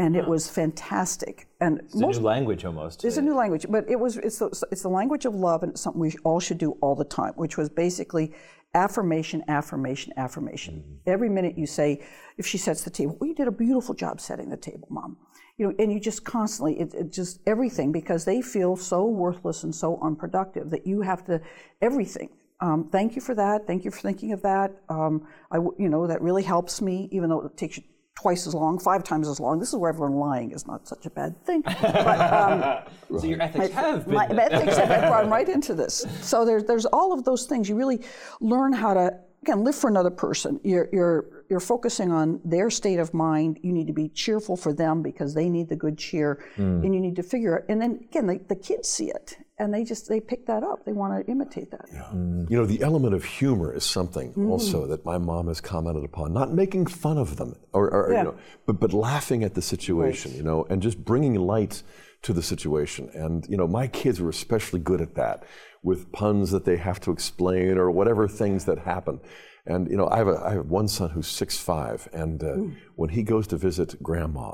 [0.00, 1.46] and it was fantastic.
[1.60, 3.04] And it's most, a new language almost.
[3.04, 5.72] It's a new language, but it was it's the, it's the language of love, and
[5.72, 7.34] it's something we all should do all the time.
[7.36, 8.32] Which was basically
[8.74, 10.74] affirmation, affirmation, affirmation.
[10.76, 11.10] Mm-hmm.
[11.10, 12.04] Every minute you say,
[12.38, 15.16] if she sets the table, well, you did a beautiful job setting the table, mom.
[15.58, 19.64] You know, and you just constantly, it, it just everything because they feel so worthless
[19.64, 21.40] and so unproductive that you have to
[21.82, 22.30] everything.
[22.60, 23.66] Um, thank you for that.
[23.66, 24.72] Thank you for thinking of that.
[24.88, 27.84] Um, I, you know, that really helps me, even though it takes you
[28.20, 29.58] twice as long, five times as long.
[29.58, 31.62] This is where everyone lying is not such a bad thing.
[32.00, 34.14] But, um, so your ethics my, have been.
[34.14, 36.06] My ethics have brought right into this.
[36.20, 37.68] So there's there's all of those things.
[37.68, 38.00] You really
[38.40, 40.60] learn how to again live for another person.
[40.62, 43.58] You're you're you're focusing on their state of mind.
[43.62, 46.84] You need to be cheerful for them because they need the good cheer, mm.
[46.84, 47.64] and you need to figure it.
[47.68, 50.84] And then again, the, the kids see it, and they just they pick that up.
[50.86, 51.84] They want to imitate that.
[51.92, 52.08] Yeah.
[52.14, 52.50] Mm.
[52.50, 54.48] You know, the element of humor is something mm.
[54.48, 56.32] also that my mom has commented upon.
[56.32, 58.18] Not making fun of them, or, or yeah.
[58.18, 60.30] you know, but but laughing at the situation.
[60.30, 60.38] Right.
[60.38, 61.82] You know, and just bringing light
[62.22, 63.10] to the situation.
[63.12, 65.44] And you know, my kids were especially good at that
[65.82, 69.20] with puns that they have to explain or whatever things that happen.
[69.66, 72.56] And you know, I have, a, I have one son who's six five, and uh,
[72.96, 74.52] when he goes to visit grandma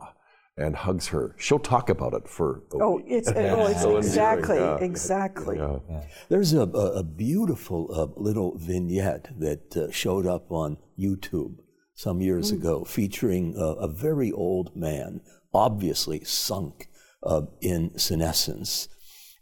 [0.57, 2.62] and hugs her, she'll talk about it for.
[2.73, 4.79] oh, it's, oh, it's so exactly, yeah.
[4.79, 5.59] exactly.
[5.59, 5.79] Yeah.
[5.88, 6.03] Yeah.
[6.29, 11.57] There's a, a beautiful uh, little vignette that uh, showed up on YouTube
[11.95, 12.57] some years mm.
[12.57, 15.21] ago, featuring a very old man,
[15.55, 16.88] obviously sunk
[17.23, 18.88] uh, in senescence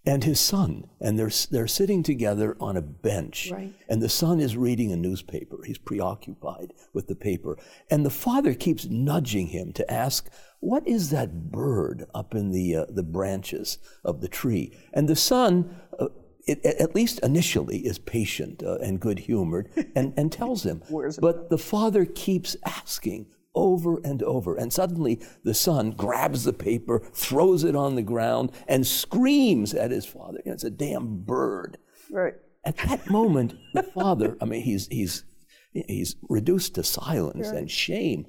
[0.06, 3.50] and his son, and they're, they're sitting together on a bench.
[3.50, 3.72] Right.
[3.88, 5.62] And the son is reading a newspaper.
[5.64, 7.56] He's preoccupied with the paper.
[7.90, 10.28] And the father keeps nudging him to ask,
[10.60, 14.76] What is that bird up in the, uh, the branches of the tree?
[14.92, 16.08] And the son, uh,
[16.46, 20.82] it, at least initially, is patient uh, and good humored and, and tells him.
[21.18, 24.56] but the father keeps asking, over and over.
[24.56, 29.90] And suddenly the son grabs the paper, throws it on the ground, and screams at
[29.90, 30.40] his father.
[30.44, 31.78] It's a damn bird.
[32.10, 32.34] Right.
[32.64, 35.24] At that moment, the father, I mean, he's, he's,
[35.72, 37.58] he's reduced to silence right.
[37.58, 38.26] and shame,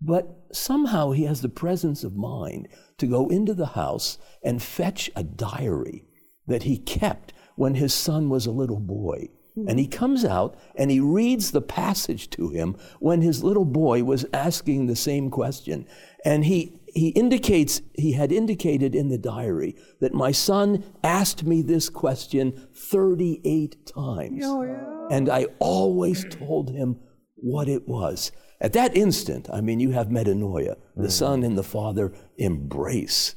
[0.00, 5.10] but somehow he has the presence of mind to go into the house and fetch
[5.16, 6.04] a diary
[6.46, 9.28] that he kept when his son was a little boy.
[9.66, 14.04] And he comes out and he reads the passage to him when his little boy
[14.04, 15.86] was asking the same question.
[16.24, 21.62] And he, he indicates, he had indicated in the diary that my son asked me
[21.62, 24.44] this question 38 times.
[24.44, 25.06] Oh, yeah.
[25.10, 27.00] And I always told him
[27.34, 28.32] what it was.
[28.60, 30.76] At that instant, I mean, you have metanoia.
[30.96, 31.12] The mm.
[31.12, 33.34] son and the father embrace.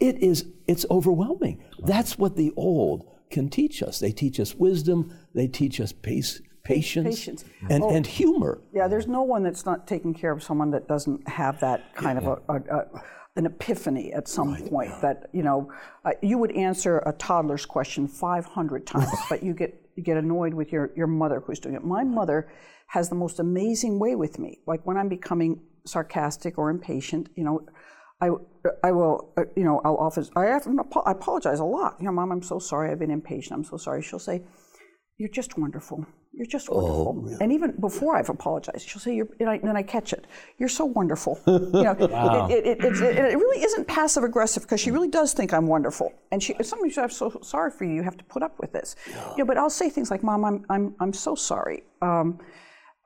[0.00, 1.62] It is, it's overwhelming.
[1.78, 3.98] That's what the old can teach us.
[3.98, 7.44] They teach us wisdom, they teach us pace, patience, Patience.
[7.68, 7.90] And, Oh.
[7.90, 8.60] and humor.
[8.72, 12.18] Yeah, there's no one that's not taking care of someone that doesn't have that kind
[12.18, 13.02] of a, a, a
[13.36, 14.90] an epiphany at some point.
[15.02, 15.70] That you know,
[16.04, 20.54] uh, you would answer a toddler's question 500 times, but you get you get annoyed
[20.54, 21.84] with your your mother who's doing it.
[21.84, 22.48] My mother
[22.88, 24.58] has the most amazing way with me.
[24.66, 27.66] Like when I'm becoming sarcastic or impatient, you know.
[28.20, 28.30] I,
[28.82, 31.96] I will, uh, you know, I'll often, I, often I apologize a lot.
[32.00, 32.90] You know, Mom, I'm so sorry.
[32.90, 33.52] I've been impatient.
[33.52, 34.02] I'm so sorry.
[34.02, 34.42] She'll say,
[35.18, 36.06] you're just wonderful.
[36.32, 37.36] You're just wonderful.
[37.40, 40.26] And even before I've apologized, she'll say, You're, and, I, then I catch it.
[40.58, 41.40] You're so wonderful.
[41.46, 42.10] You know, it,
[42.50, 45.66] it, it, it's- it, it really isn't passive aggressive because she really does think I'm
[45.66, 46.12] wonderful.
[46.32, 47.94] And she, sometimes she's I'm so sorry for you.
[47.94, 48.96] You have to put up with this.
[49.06, 51.84] You know, but I'll say things like, Mom, I'm, I'm, I'm so sorry.
[52.02, 52.38] Um,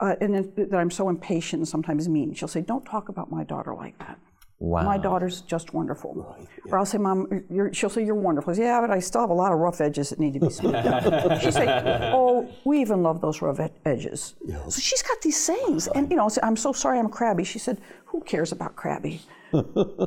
[0.01, 2.35] uh, and then, that I'm so impatient and sometimes mean.
[2.35, 4.19] She'll say, Don't talk about my daughter like that.
[4.61, 4.83] Wow.
[4.83, 6.37] My daughter's just wonderful.
[6.71, 8.53] Or I'll say, Mom, you're, she'll say, You're wonderful.
[8.53, 10.41] I say, yeah, but I still have a lot of rough edges that need to
[10.41, 11.03] be smoothed out.
[11.43, 11.67] She'll say,
[12.13, 14.35] Oh, we even love those rough ed- edges.
[14.69, 15.89] So she's got these sayings.
[15.89, 17.43] And, you know, I'll say, I'm so sorry I'm crabby.
[17.43, 19.23] She said, Who cares about crabby?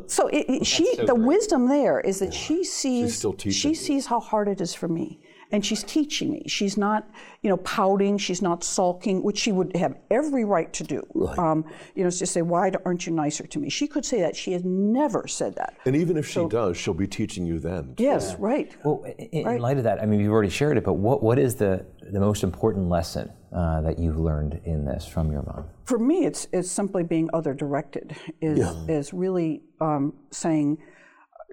[0.06, 4.06] so it, it- she, the wisdom there is that she sees, still teaching she sees
[4.06, 5.20] how hard it is for me.
[5.54, 6.44] And she's teaching me.
[6.48, 7.08] She's not,
[7.44, 8.18] you know, pouting.
[8.18, 11.04] She's not sulking, which she would have every right to do.
[11.38, 11.64] Um,
[11.94, 14.36] you know, to say, "Why aren't you nicer to me?" She could say that.
[14.36, 15.78] She has never said that.
[15.86, 17.94] And even if she does, she'll be teaching you then.
[18.00, 18.76] Yes, right.
[18.84, 21.38] Well, in, in light of that, I mean, you've already shared it, but what, what
[21.38, 25.66] is the, the most important lesson uh, that you've learned in this from your mom?
[25.86, 28.16] For me, it's it's simply being other directed.
[28.42, 30.80] Is is really um, saying.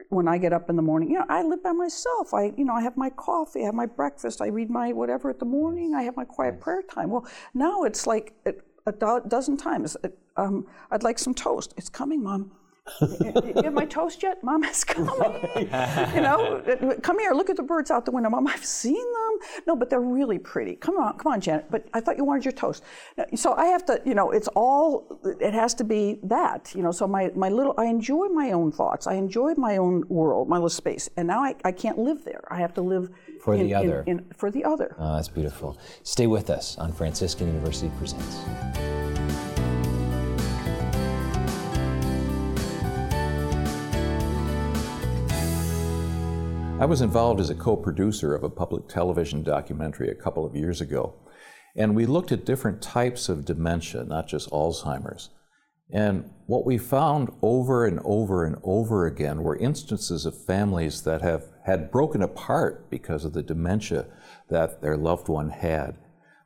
[0.08, 2.34] When I get up in the morning, you know, I live by myself.
[2.34, 5.30] I, you know, I have my coffee, I have my breakfast, I read my whatever
[5.30, 5.94] at the morning.
[5.94, 7.10] I have my quiet prayer time.
[7.10, 8.54] Well, now it's like a,
[8.86, 9.96] a do- dozen times.
[10.36, 11.74] Um, I'd like some toast.
[11.76, 12.52] It's coming, mom.
[13.00, 14.42] You have my toast yet?
[14.42, 15.08] Mom, it's coming.
[16.14, 16.62] you know,
[17.02, 18.30] come here, look at the birds out the window.
[18.30, 19.38] Mom, I've seen them.
[19.66, 20.76] No, but they're really pretty.
[20.76, 21.66] Come on, come on, Janet.
[21.70, 22.82] But I thought you wanted your toast.
[23.34, 26.92] So I have to, you know, it's all, it has to be that, you know.
[26.92, 29.06] So my, my little, I enjoy my own thoughts.
[29.06, 31.08] I enjoy my own world, my little space.
[31.16, 32.44] And now I, I can't live there.
[32.50, 33.10] I have to live
[33.42, 34.04] For in- the in- other.
[34.06, 34.94] in- for the other.
[34.98, 35.78] Oh, that's beautiful.
[36.02, 38.36] Stay with us on Franciscan University Presents.
[46.80, 50.56] I was involved as a co producer of a public television documentary a couple of
[50.56, 51.14] years ago,
[51.76, 55.28] and we looked at different types of dementia, not just Alzheimer's.
[55.92, 61.20] And what we found over and over and over again were instances of families that
[61.20, 64.06] have had broken apart because of the dementia
[64.48, 65.98] that their loved one had.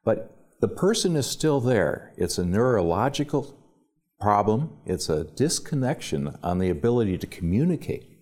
[0.04, 2.12] But the person is still there.
[2.16, 3.56] It's a neurological
[4.18, 8.13] problem, it's a disconnection on the ability to communicate.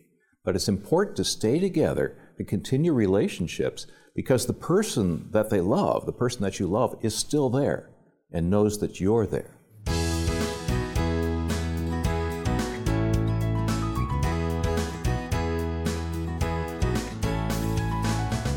[0.45, 6.05] But it's important to stay together, to continue relationships, because the person that they love,
[6.07, 7.91] the person that you love, is still there
[8.31, 9.52] and knows that you're there.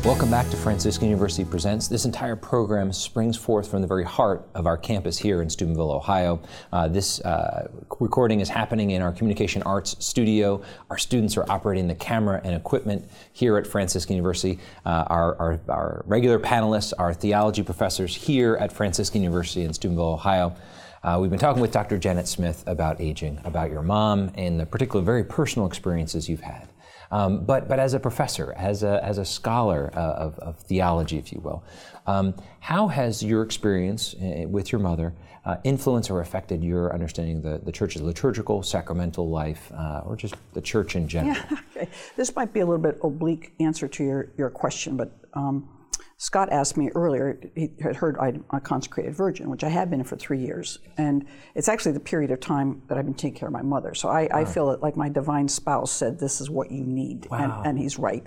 [0.06, 1.88] Welcome back to Franciscan University Presents.
[1.88, 5.90] This entire program springs forth from the very heart of our campus here in Steubenville,
[5.90, 6.40] Ohio.
[6.72, 7.66] Uh, this uh,
[7.98, 10.62] recording is happening in our Communication Arts studio.
[10.90, 14.60] Our students are operating the camera and equipment here at Franciscan University.
[14.84, 20.04] Uh, our, our, our regular panelists are theology professors here at Franciscan University in Steubenville,
[20.04, 20.54] Ohio.
[21.02, 21.98] Uh, we've been talking with Dr.
[21.98, 26.68] Janet Smith about aging, about your mom, and the particular very personal experiences you've had.
[27.10, 31.18] Um, but, but as a professor, as a, as a scholar uh, of, of theology,
[31.18, 31.62] if you will,
[32.06, 35.12] um, how has your experience uh, with your mother
[35.44, 40.16] uh, influenced or affected your understanding of the, the church's liturgical, sacramental life, uh, or
[40.16, 41.36] just the church in general?
[41.76, 41.90] Okay.
[42.16, 45.68] This might be a little bit oblique answer to your, your question, but um,
[46.18, 50.02] Scott asked me earlier, he had heard I'm a consecrated virgin, which I have been
[50.02, 50.78] for three years.
[50.96, 53.94] And it's actually the period of time that I've been taking care of my mother.
[53.94, 57.28] So I, I feel it like my divine spouse said, this is what you need.
[57.30, 58.26] And, and he's right.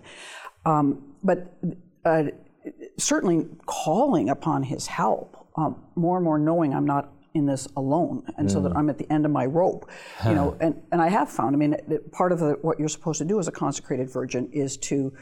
[0.67, 1.58] Um, but
[2.06, 2.25] uh,
[2.97, 8.23] certainly calling upon his help, um, more and more knowing I'm not in this alone,
[8.38, 9.88] and so that I'm at the end of my rope,
[10.25, 10.58] you know.
[10.60, 11.75] And, and I have found, I mean,
[12.12, 15.13] part of the, what you're supposed to do as a consecrated virgin is to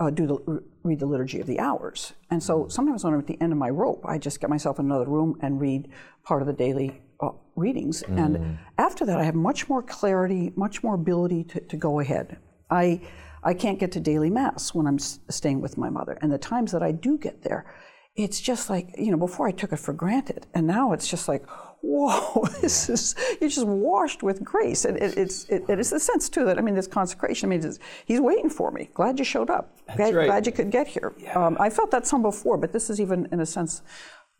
[0.00, 2.12] uh, do the read the liturgy of the hours.
[2.30, 4.78] And so sometimes when I'm at the end of my rope, I just get myself
[4.78, 5.88] in another room and read
[6.24, 8.02] part of the daily uh, readings.
[8.02, 12.38] And after that, I have much more clarity, much more ability to, to go ahead.
[12.70, 13.00] I
[13.42, 16.38] I can't get to daily mass when I'm s- staying with my mother, and the
[16.38, 17.72] times that I do get there,
[18.16, 21.28] it's just like you know before I took it for granted, and now it's just
[21.28, 21.44] like
[21.80, 24.84] whoa, this is, you're just washed with grace.
[24.84, 27.72] And it, it's, it, it's the sense, too, that, I mean, this consecration, I mean,
[28.06, 28.90] he's waiting for me.
[28.94, 29.78] Glad you showed up.
[29.96, 30.26] glad, right.
[30.26, 31.14] glad you could get here.
[31.34, 33.82] Um, I felt that some before, but this is even, in a sense,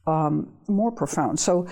[0.07, 1.39] um, more profound.
[1.39, 1.67] So,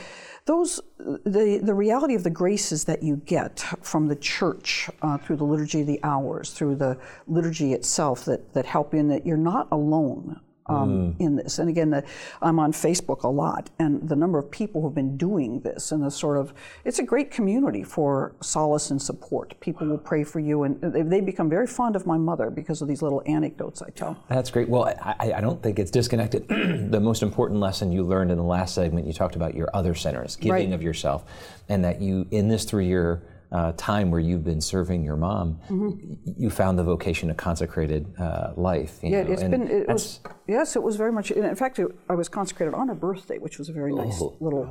[0.44, 5.36] those the the reality of the graces that you get from the church uh, through
[5.36, 9.36] the liturgy of the hours, through the liturgy itself, that that help in that you're
[9.36, 10.40] not alone.
[10.68, 12.04] Um, In this, and again, the,
[12.42, 16.02] I'm on Facebook a lot, and the number of people who've been doing this, and
[16.02, 16.52] the sort of,
[16.84, 19.54] it's a great community for solace and support.
[19.60, 22.82] People will pray for you, and they, they become very fond of my mother because
[22.82, 24.16] of these little anecdotes I tell.
[24.28, 24.68] That's great.
[24.68, 26.48] Well, I, I don't think it's disconnected.
[26.48, 29.94] the most important lesson you learned in the last segment, you talked about your other
[29.94, 30.72] centers, giving Right.
[30.72, 31.24] of yourself,
[31.68, 33.22] and that you, in this three year
[33.52, 38.12] uh, time where you've been serving your mom, y- you found the vocation of consecrated
[38.18, 38.98] uh, life.
[39.02, 39.68] you Yeah, know, it's been.
[39.70, 41.30] It was yes, it was very much.
[41.30, 44.64] In fact, it, I was consecrated on her birthday, which was a very nice little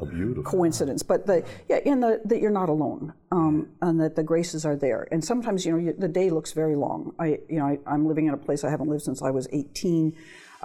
[0.44, 1.04] coincidence.
[1.04, 4.76] But the yeah, in the that you're not alone, um, and that the graces are
[4.76, 5.08] there.
[5.12, 7.14] And sometimes you know you, the day looks very long.
[7.20, 9.48] I you know I, I'm living in a place I haven't lived since I was
[9.52, 10.16] 18.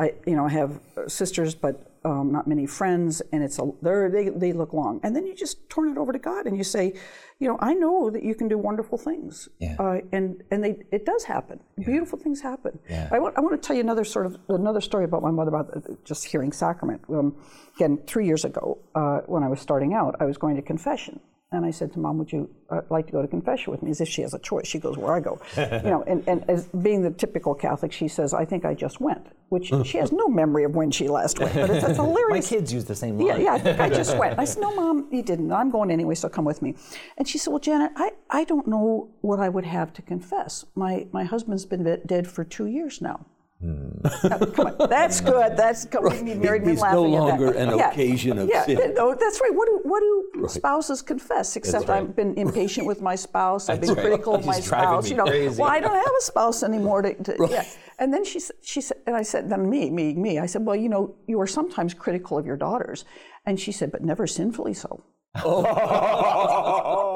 [0.05, 1.75] I you know I have uh, sisters, but
[2.05, 5.01] um, not many friends, and it's a they're, they they look long.
[5.05, 6.95] And then you just turn it over to God and you say,
[7.41, 9.77] you know, I know that you can do wonderful things, Yeah.
[9.79, 11.61] uh, and and they it does happen.
[11.93, 12.79] Beautiful things happen.
[13.13, 15.51] I want I want to tell you another sort of another story about my mother
[15.55, 17.03] about uh, just hearing sacrament.
[17.11, 17.37] Um,
[17.77, 21.21] again, three years ago, uh, when I was starting out, I was going to confession.
[21.53, 23.91] And I said to mom, "Would you uh, like to go to confession with me?"
[23.91, 24.69] As if she has a choice.
[24.69, 26.05] She goes where I go, you know.
[26.07, 29.73] And, and as being the typical Catholic, she says, "I think I just went," which
[29.85, 31.53] she has no memory of when she last went.
[31.55, 32.49] But it's, it's My hilarious.
[32.49, 33.41] kids use the same Yeah, line.
[33.43, 34.39] yeah, I think I just went.
[34.39, 35.51] I said, no, Mom, you didn't.
[35.51, 36.77] I'm going anyway, so come with me.
[37.19, 40.65] And she said, well, Janet, I, I don't know what I would have to confess.
[40.77, 43.27] My, my husband's been dead for two years now.
[43.63, 44.01] Mm.
[44.25, 45.55] Oh, come on, that's good.
[45.55, 47.45] That's come, we married men It's laughing no at that.
[47.45, 48.95] longer an Yeah, occasion of yeah, sin.
[48.95, 49.55] no, that's right.
[49.55, 51.57] What do what do spouses confess?
[51.57, 53.69] Except I've been impatient with my spouse.
[53.69, 53.99] I've been right.
[53.99, 55.11] critical of my spouse.
[55.11, 55.61] You know, crazy.
[55.61, 57.03] well, I don't have a spouse anymore.
[57.03, 57.65] To, to, yeah.
[57.99, 60.39] And then she she said, and I said, then me, me, me.
[60.39, 63.05] I said, well, you know, you are sometimes critical of your daughters,
[63.45, 65.05] and she said, but never sinfully so.
[65.37, 67.11] Oh.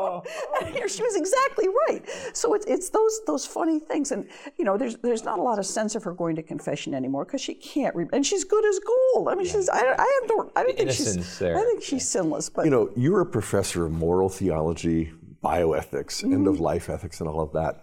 [0.60, 2.02] And here she was exactly right.
[2.32, 5.58] So it's, it's those those funny things, and you know, there's there's not a lot
[5.58, 7.94] of sense of her going to confession anymore because she can't.
[7.96, 9.28] Re- and she's good as gold.
[9.28, 11.58] I mean, she's I, I don't I don't think she's there.
[11.58, 12.48] I think she's sinless.
[12.48, 15.12] But You know, you're a professor of moral theology,
[15.42, 16.62] bioethics, end of mm-hmm.
[16.62, 17.80] life ethics, and all of that.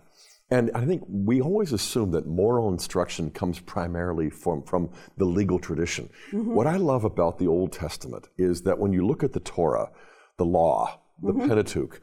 [0.54, 5.58] And I think we always assume that moral instruction comes primarily from, from the legal
[5.58, 6.10] tradition.
[6.34, 6.54] Mm-hmm.
[6.54, 9.90] What I love about the Old Testament is that when you look at the Torah,
[10.38, 11.48] the law, the mm-hmm.
[11.48, 12.02] Pentateuch,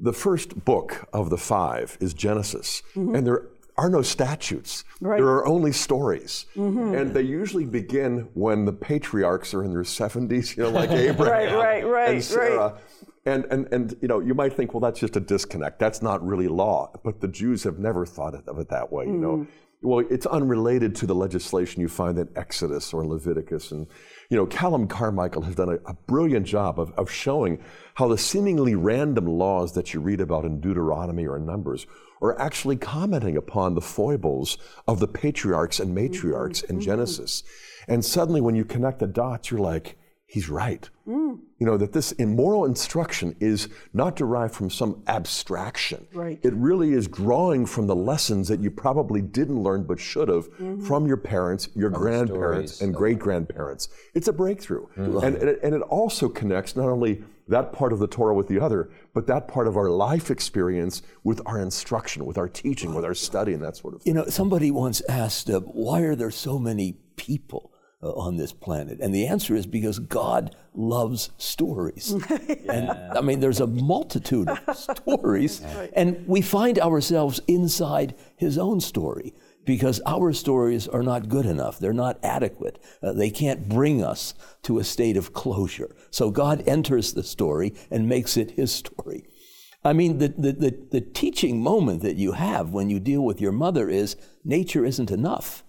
[0.00, 3.14] the first book of the five is Genesis, mm-hmm.
[3.14, 4.84] and there are no statutes.
[5.00, 6.94] There are only stories, mm-hmm.
[6.94, 11.54] and they usually begin when the patriarchs are in their seventies, you know, like Abraham
[11.58, 12.22] right, right, and right.
[12.22, 12.78] Sarah.
[13.24, 15.78] And, and, and you know you might think well that's just a disconnect.
[15.78, 16.90] That's not really law.
[17.04, 19.46] But the Jews have never thought of it that way you know.
[19.82, 23.86] Well it's unrelated to the legislation you find in Exodus or Leviticus and
[24.30, 27.62] you know Calum Carmichael has done a, a brilliant job of, of showing
[27.94, 31.86] how the seemingly random laws that you read about in Deuteronomy or in Numbers
[32.20, 36.80] are actually commenting upon the foibles of the patriarchs and matriarchs in mm-hmm.
[36.80, 37.42] Genesis.
[37.42, 37.92] Mm-hmm.
[37.92, 41.38] And suddenly when you connect the dots you're like he's right mm.
[41.58, 46.06] You know that this immoral instruction is not derived from some abstraction.
[46.12, 46.38] Right.
[46.42, 50.48] it really is drawing from the lessons that you probably didn't learn but should have
[50.86, 52.82] from your parents your grandparents stories.
[52.82, 54.86] and great grandparents it's a breakthrough.
[54.96, 58.48] And, and, it, and it also connects not only that part of the torah with
[58.48, 62.94] the other but that part of our life experience with our instruction with our teaching
[62.94, 64.14] with our study and that sort of thing.
[64.14, 67.72] You know, somebody once asked, uh, why are there so many people
[68.02, 69.00] uh, on this planet?
[69.00, 72.14] And the answer is because God loves stories.
[72.68, 75.62] And I mean, there's a multitude of stories,
[75.94, 79.34] and we find ourselves inside His own story.
[79.64, 81.78] Because our stories are not good enough.
[81.78, 82.78] They're not adequate.
[83.02, 84.32] Uh, they can't bring us
[84.62, 85.94] to a state of closure.
[86.10, 89.26] So God enters the story and makes it his story.
[89.84, 93.40] I mean, the, the, the, the teaching moment that you have when you deal with
[93.40, 95.62] your mother is nature isn't enough.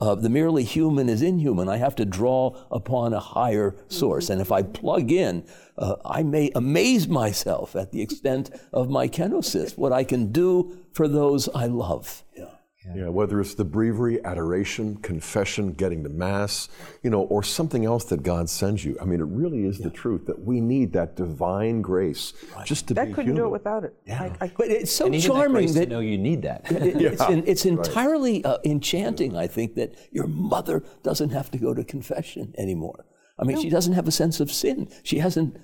[0.00, 1.68] Uh, the merely human is inhuman.
[1.68, 4.30] I have to draw upon a higher source.
[4.30, 5.44] And if I plug in,
[5.76, 10.78] uh, I may amaze myself at the extent of my kenosis, what I can do
[10.92, 12.24] for those I love.
[12.36, 12.46] Yeah,
[12.86, 16.68] whether it's the breviary, adoration, confession, getting to Mass,
[17.02, 18.96] you know, or something else that God sends you.
[19.00, 22.32] I mean, it really is the truth that we need that divine grace
[22.64, 23.42] just to that be couldn't human.
[23.42, 23.94] do it without it.
[24.08, 26.42] I, I, But it's so and even that charming grace that to know you need
[26.42, 26.70] that.
[26.70, 31.58] It- it's, en- it's entirely uh, enchanting, I think, that your mother doesn't have to
[31.58, 33.04] go to confession anymore.
[33.38, 34.90] I mean, she doesn't have a sense of sin.
[35.02, 35.56] She hasn't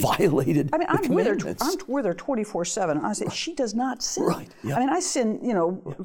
[0.00, 1.56] violated I mean, I'm with her.
[1.62, 2.98] I'm with her 24 seven.
[2.98, 4.24] I say she does not sin.
[4.24, 4.76] Right, yeah.
[4.76, 5.40] I mean, I sin.
[5.42, 5.96] You know,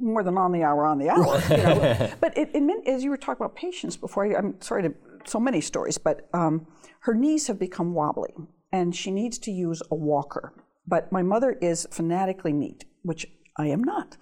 [0.00, 1.40] more than on the hour, on the hour.
[1.50, 2.10] You know?
[2.20, 4.94] but it, it meant, as you were talking about patience before, I, I'm sorry to
[5.24, 6.66] so many stories, but um,
[7.00, 8.34] her knees have become wobbly,
[8.72, 10.54] and she needs to use a walker.
[10.86, 13.26] But my mother is fanatically neat, which
[13.56, 14.16] I am not.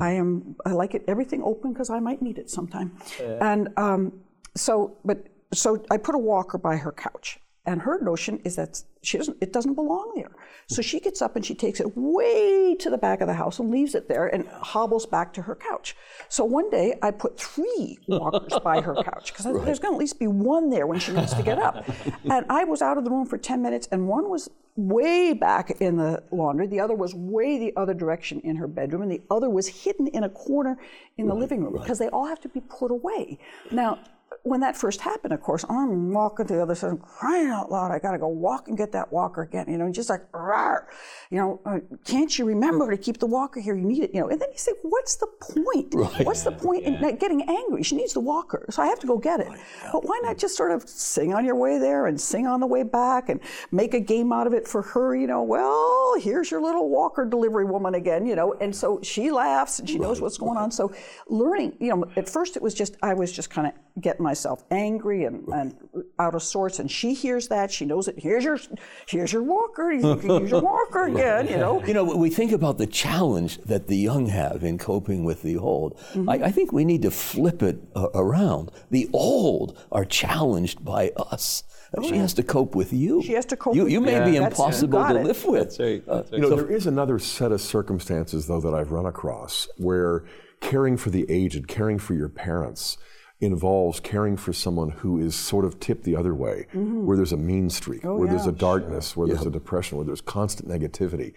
[0.00, 0.56] I am.
[0.64, 2.96] I like it everything open because I might need it sometime.
[3.40, 4.20] And um,
[4.54, 8.82] so, but so I put a walker by her couch, and her notion is that
[9.02, 9.36] she doesn't.
[9.40, 10.30] It doesn't belong there.
[10.68, 13.58] So she gets up and she takes it way to the back of the house
[13.58, 15.96] and leaves it there and hobbles back to her couch.
[16.28, 20.00] So one day I put three walkers by her couch because there's going to at
[20.00, 21.84] least be one there when she needs to get up.
[22.24, 25.70] And I was out of the room for 10 minutes, and one was way back
[25.80, 29.22] in the laundry, the other was way the other direction in her bedroom, and the
[29.30, 30.78] other was hidden in a corner
[31.18, 33.38] in the living room because they all have to be put away.
[33.70, 33.98] Now,
[34.44, 37.70] when that first happened, of course, I'm walking to the other side, I'm crying out
[37.70, 37.90] loud.
[37.90, 40.30] I got to go walk and get that walker again, you know, and just like,
[40.32, 40.84] "Rawr."
[41.32, 43.74] you know, uh, can't you remember to keep the walker here?
[43.74, 44.28] You need it, you know.
[44.28, 45.94] And then you say, what's the point?
[46.24, 47.82] What's the point in getting angry?
[47.82, 49.48] She needs the walker, so I have to go get it.
[49.90, 52.66] But why not just sort of sing on your way there and sing on the
[52.66, 53.40] way back and
[53.70, 55.42] make a game out of it for her, you know?
[55.42, 58.52] Well, here's your little walker delivery woman again, you know.
[58.60, 60.70] And so she laughs and she knows what's going on.
[60.70, 60.92] So
[61.28, 64.64] learning, you know, at first it was just I was just kind of getting myself
[64.70, 65.74] angry and, and
[66.18, 66.78] out of sorts.
[66.78, 67.70] And she hears that.
[67.70, 68.14] She knows it.
[68.18, 68.58] Here's your
[69.06, 69.92] here's your walker.
[69.92, 71.48] You can use your walker again.
[71.48, 71.84] You know.
[71.84, 75.56] You know, we think about the challenge that the young have in coping with the
[75.58, 76.28] old, Mm-hmm.
[76.30, 78.70] I, I think we need to flip it uh, around.
[78.90, 81.62] The old are challenged by us.
[82.08, 83.18] she has to cope with you.
[83.18, 84.30] Oh, She has to cope You, with you you may you.
[84.32, 85.26] be impossible got to it.
[85.26, 85.78] live with.
[85.78, 86.02] You
[86.42, 90.24] know, there is another set of circumstances, though, that I've run across where
[90.60, 92.96] caring for the aged, caring for your parents,
[93.42, 97.04] involves caring for someone who is sort of tipped the other way, mm-hmm.
[97.04, 100.06] where there's a mean streak, oh, where there's a darkness, where there's a depression, where
[100.06, 101.34] there's constant negativity.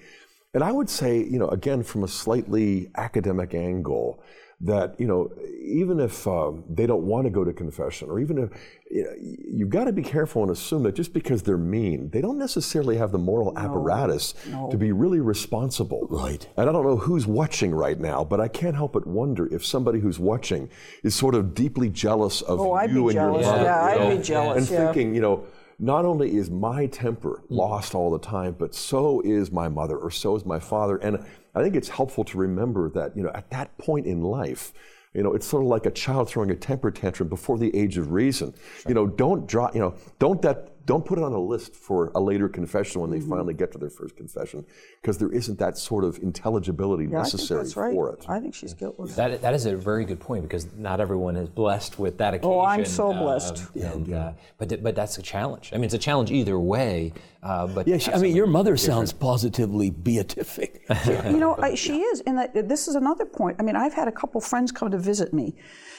[0.54, 4.24] And I would say, you know, again, from a slightly academic angle,
[4.62, 5.30] that you know,
[5.62, 8.50] even if um, they don't want to go to confession, or even if
[8.90, 12.22] you know, you've got to be careful and assume that just because they're mean, they
[12.22, 14.34] don't necessarily have the moral apparatus
[14.72, 16.08] to be really responsible.
[16.10, 16.48] Right.
[16.56, 19.66] And I don't know who's watching right now, but I can't help but wonder if
[19.66, 20.70] somebody who's watching
[21.04, 23.46] is sort of deeply jealous of Oh, I'd be you and jealous.
[23.46, 23.64] your mother.
[23.66, 24.86] Yeah, you I'd be jealous, And yeah.
[24.86, 25.46] thinking, you know,
[25.80, 27.56] not only is my temper hmm.
[27.56, 30.98] lost all the time, but so is my mother or so is my father.
[30.98, 34.74] And I think it's helpful to remember that, you know, at that point in life,
[35.14, 37.98] you know, it's sort of like a child throwing a temper tantrum before the age
[37.98, 38.54] of reason.
[38.86, 42.12] You know, don't draw, you know, don't that don't put it on a list for
[42.16, 43.30] a later confession when they Mm-hmm.
[43.30, 44.66] finally get to their first confession,
[45.02, 47.94] because there isn't that sort of intelligibility Yeah, necessary that's right.
[47.94, 48.26] for it.
[48.28, 49.16] I think she's guiltless.
[49.16, 52.52] That, that is a very good point because not everyone is blessed with that occasion.
[52.54, 53.64] Oh, I'm so blessed.
[53.76, 55.72] and, uh, but, th- but that's a challenge.
[55.74, 57.14] I mean, it's a challenge either way.
[57.42, 60.86] Uh, but Yeah, she, I mean, your mother sounds positively beatific.
[61.06, 62.20] you know, I, she is.
[62.22, 63.58] And that, this is another point.
[63.60, 65.56] I mean, I've had a couple friends come to visit me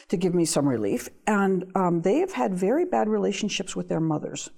[0.08, 3.98] to give me some relief, and um, they have had very bad relationships with their
[3.98, 4.50] mothers.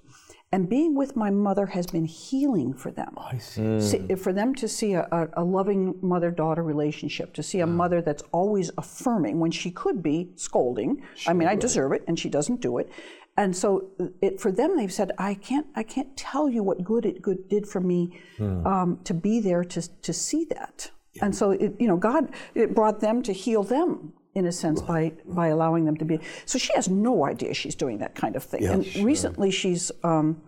[0.51, 3.13] And being with my mother has been healing for them.
[3.17, 3.61] I see.
[3.61, 4.15] Hmm.
[4.15, 7.75] for them to see a, a, a loving mother daughter relationship, to see a hmm.
[7.75, 11.03] mother that's always affirming when she could be scolding.
[11.15, 12.89] Sure, I mean, I deserve it, and she doesn't do it.
[13.37, 13.91] And so,
[14.21, 17.47] it, for them, they've said, "I can't, I can't tell you what good it good
[17.47, 18.65] did for me hmm.
[18.65, 20.89] um, to be there to to see that."
[21.21, 24.81] And so, it, you know, God it brought them to heal them in a sense
[24.81, 26.19] by by allowing them to be.
[26.45, 28.65] So she has no idea she's doing that kind of thing.
[28.65, 29.91] and recently, she's.
[30.03, 30.41] Um,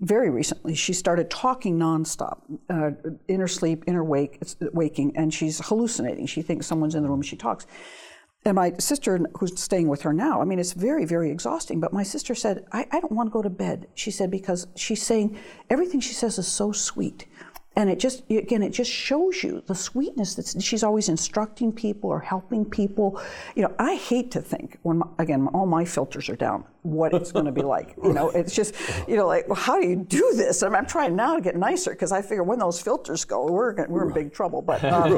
[0.00, 2.92] very recently, she started talking nonstop, uh,
[3.26, 4.40] in her sleep, in her wake,
[4.72, 6.26] waking, and she's hallucinating.
[6.26, 7.20] She thinks someone's in the room.
[7.20, 7.66] She talks.
[8.44, 11.80] And my sister, who's staying with her now, I mean, it's very, very exhausting.
[11.80, 13.88] But my sister said, I, I don't want to go to bed.
[13.94, 15.36] She said, because she's saying
[15.68, 17.26] everything she says is so sweet.
[17.78, 22.10] And it just, again, it just shows you the sweetness that she's always instructing people
[22.10, 23.22] or helping people.
[23.54, 27.14] You know, I hate to think when, my, again, all my filters are down, what
[27.14, 27.94] it's going to be like.
[28.02, 28.74] You know, it's just,
[29.06, 30.64] you know, like, well, how do you do this?
[30.64, 33.46] I mean, I'm trying now to get nicer because I figure when those filters go,
[33.46, 34.60] we're, gonna- we're in big trouble.
[34.60, 35.16] But, um,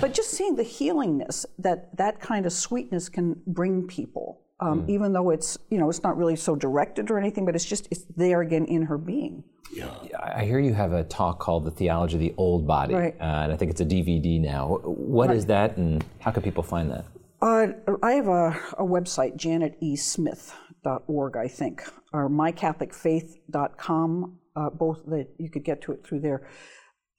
[0.00, 4.41] but just seeing the healingness that that kind of sweetness can bring people.
[4.62, 7.64] Um, Even though it's you know it's not really so directed or anything, but it's
[7.64, 9.42] just it's there again in her being.
[9.72, 9.92] Yeah.
[10.22, 12.92] I hear you have a talk called The Theology of the Old Body.
[12.94, 13.16] Right.
[13.18, 14.80] Uh, and I think it's a DVD now.
[14.84, 17.06] What is that and how can people find that?
[17.40, 17.68] Uh,
[18.02, 18.48] I have a,
[18.78, 21.82] a website, janetesmith.org, I think,
[22.12, 24.38] or mycatholicfaith.com.
[24.54, 26.46] Uh, both that you could get to it through there.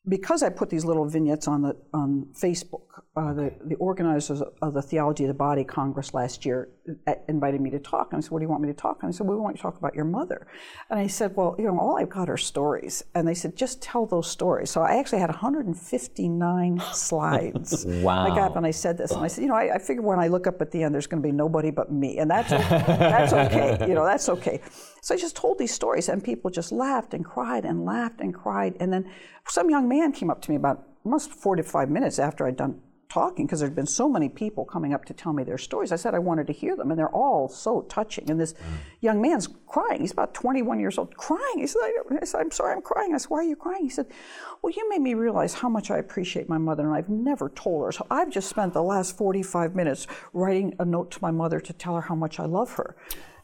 [0.07, 2.81] Because I put these little vignettes on the on Facebook,
[3.15, 6.69] uh, the, the organizers of the Theology of the Body Congress last year
[7.07, 8.09] uh, invited me to talk.
[8.11, 9.55] And I said, "What do you want me to talk?" And I said, "We want
[9.55, 10.45] you to talk about your mother."
[10.89, 13.81] And I said, "Well, you know, all I've got are stories." And they said, "Just
[13.81, 17.85] tell those stories." So I actually had 159 slides.
[17.85, 18.25] wow!
[18.25, 20.01] I got up and I said this, and I said, "You know, I, I figure
[20.03, 22.29] when I look up at the end, there's going to be nobody but me, and
[22.29, 23.87] that's that's okay.
[23.87, 24.59] You know, that's okay."
[25.03, 28.33] So I just told these stories, and people just laughed and cried and laughed and
[28.33, 28.77] cried.
[28.79, 29.11] And then
[29.45, 32.79] some young man came up to me about almost 45 minutes after I'd done
[33.09, 35.91] talking, because there'd been so many people coming up to tell me their stories.
[35.91, 38.31] I said I wanted to hear them, and they're all so touching.
[38.31, 38.59] And this mm.
[39.01, 39.99] young man's crying.
[39.99, 41.57] He's about 21 years old, crying.
[41.57, 41.81] He said,
[42.21, 43.13] I said, I'm sorry, I'm crying.
[43.13, 43.83] I said, Why are you crying?
[43.83, 44.07] He said,
[44.61, 47.83] Well, you made me realize how much I appreciate my mother, and I've never told
[47.83, 47.91] her.
[47.91, 51.73] So I've just spent the last 45 minutes writing a note to my mother to
[51.73, 52.95] tell her how much I love her.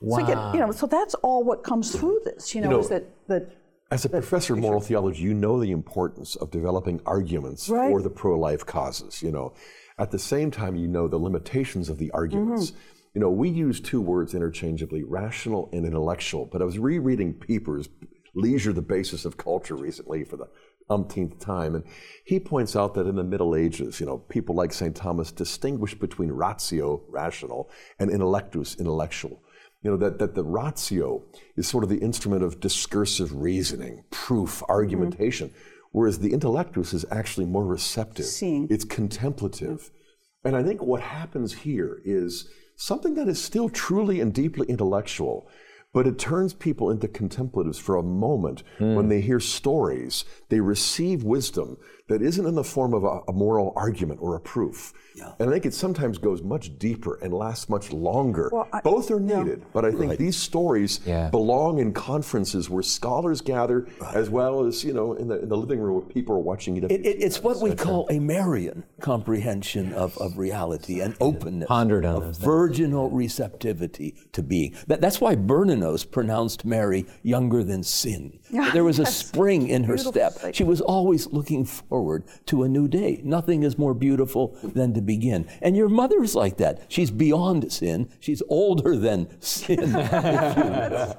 [0.01, 0.19] Wow.
[0.19, 2.79] So, get, you know, so that's all what comes through this, you know, you know
[2.79, 3.51] is that, that
[3.91, 7.89] as a professor of moral theology, you know the importance of developing arguments right.
[7.89, 9.53] for the pro-life causes, you know.
[9.97, 12.71] At the same time, you know the limitations of the arguments.
[12.71, 12.79] Mm-hmm.
[13.15, 17.89] You know, we use two words interchangeably, rational and intellectual, but I was rereading Pieper's
[18.35, 20.47] Leisure, the Basis of Culture recently for the
[20.91, 21.83] umpteenth time, and
[22.23, 24.95] he points out that in the Middle Ages, you know, people like St.
[24.95, 27.69] Thomas distinguished between ratio, rational,
[27.99, 29.41] and intellectus, intellectual
[29.81, 31.23] you know, that, that the ratio
[31.55, 35.87] is sort of the instrument of discursive reasoning, proof, argumentation, mm-hmm.
[35.91, 38.25] whereas the intellectus is actually more receptive.
[38.25, 38.67] Seeing.
[38.69, 39.79] It's contemplative.
[39.79, 40.47] Mm-hmm.
[40.47, 45.49] And I think what happens here is something that is still truly and deeply intellectual,
[45.93, 48.95] but it turns people into contemplatives for a moment mm.
[48.95, 50.23] when they hear stories.
[50.49, 51.77] They receive wisdom
[52.09, 54.93] that isn't in the form of a, a moral argument or a proof.
[55.15, 55.33] Yeah.
[55.39, 58.49] And I think it sometimes goes much deeper and lasts much longer.
[58.51, 59.65] Well, I, Both are needed, yeah.
[59.73, 60.19] but I think right.
[60.19, 61.29] these stories yeah.
[61.29, 64.15] belong in conferences where scholars gather, right.
[64.15, 66.77] as well as you know in the, in the living room where people are watching
[66.77, 66.85] it.
[66.85, 72.05] it, it it's what we call a Marian comprehension of, of reality and openness, pondered
[72.05, 74.75] on of virginal receptivity to being.
[74.87, 78.39] That, that's why Bernanos pronounced Mary younger than sin.
[78.79, 80.33] There was a spring in her step.
[80.53, 81.65] She was always looking
[81.99, 83.19] forward to a new day.
[83.25, 85.45] Nothing is more beautiful than to begin.
[85.61, 86.85] And your mother's like that.
[86.87, 88.09] She's beyond sin.
[88.21, 89.79] She's older than sin.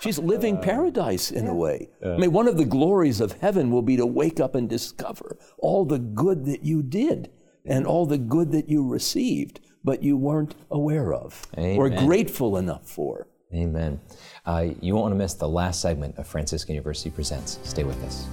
[0.00, 1.88] She's living paradise in a way.
[2.04, 5.36] I mean, one of the glories of heaven will be to wake up and discover
[5.58, 7.32] all the good that you did
[7.64, 11.76] and all the good that you received, but you weren't aware of Amen.
[11.76, 13.26] or grateful enough for.
[13.52, 14.00] Amen.
[14.46, 17.58] Uh, you won't want to miss the last segment of Franciscan University Presents.
[17.64, 18.28] Stay with us.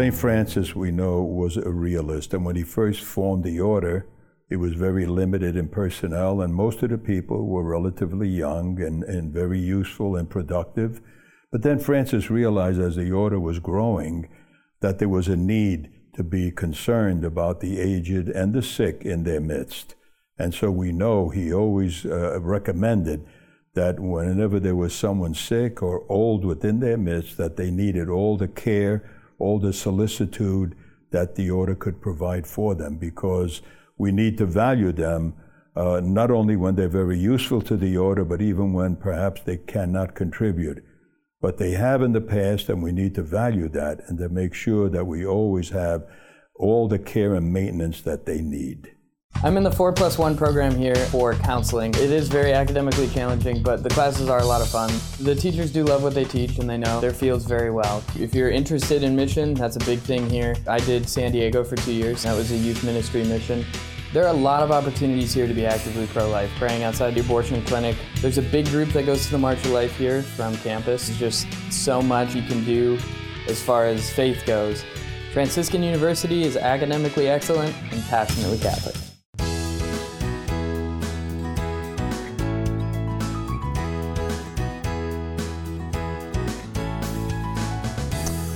[0.00, 0.14] St.
[0.14, 4.06] Francis, we know, was a realist, and when he first formed the order,
[4.48, 9.04] it was very limited in personnel, and most of the people were relatively young and,
[9.04, 11.02] and very useful and productive.
[11.52, 14.30] But then Francis realized as the order was growing
[14.80, 19.24] that there was a need to be concerned about the aged and the sick in
[19.24, 19.96] their midst.
[20.38, 23.26] And so we know he always uh, recommended
[23.74, 28.38] that whenever there was someone sick or old within their midst, that they needed all
[28.38, 29.04] the care
[29.40, 30.76] all the solicitude
[31.10, 33.62] that the order could provide for them because
[33.98, 35.34] we need to value them
[35.76, 39.56] uh, not only when they're very useful to the order, but even when perhaps they
[39.56, 40.84] cannot contribute.
[41.40, 44.52] But they have in the past, and we need to value that and to make
[44.52, 46.06] sure that we always have
[46.54, 48.94] all the care and maintenance that they need.
[49.42, 51.94] I'm in the 4 plus 1 program here for counseling.
[51.94, 54.92] It is very academically challenging, but the classes are a lot of fun.
[55.18, 58.04] The teachers do love what they teach and they know their fields very well.
[58.18, 60.56] If you're interested in mission, that's a big thing here.
[60.68, 62.24] I did San Diego for two years.
[62.24, 63.64] That was a youth ministry mission.
[64.12, 67.64] There are a lot of opportunities here to be actively pro-life, praying outside the abortion
[67.64, 67.96] clinic.
[68.16, 71.06] There's a big group that goes to the March of Life here from campus.
[71.06, 72.98] There's just so much you can do
[73.48, 74.84] as far as faith goes.
[75.32, 79.09] Franciscan University is academically excellent and passionately Catholic.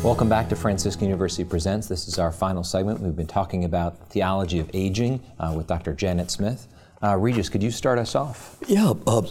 [0.04, 1.88] Welcome back to Franciscan University Presents.
[1.88, 3.00] This is our final segment.
[3.00, 5.94] We've been talking about theology of aging uh, with Dr.
[5.94, 6.68] Janet Smith.
[7.02, 8.58] Uh, Regis, could you start us off?
[8.66, 8.92] Yeah.
[9.06, 9.22] Uh,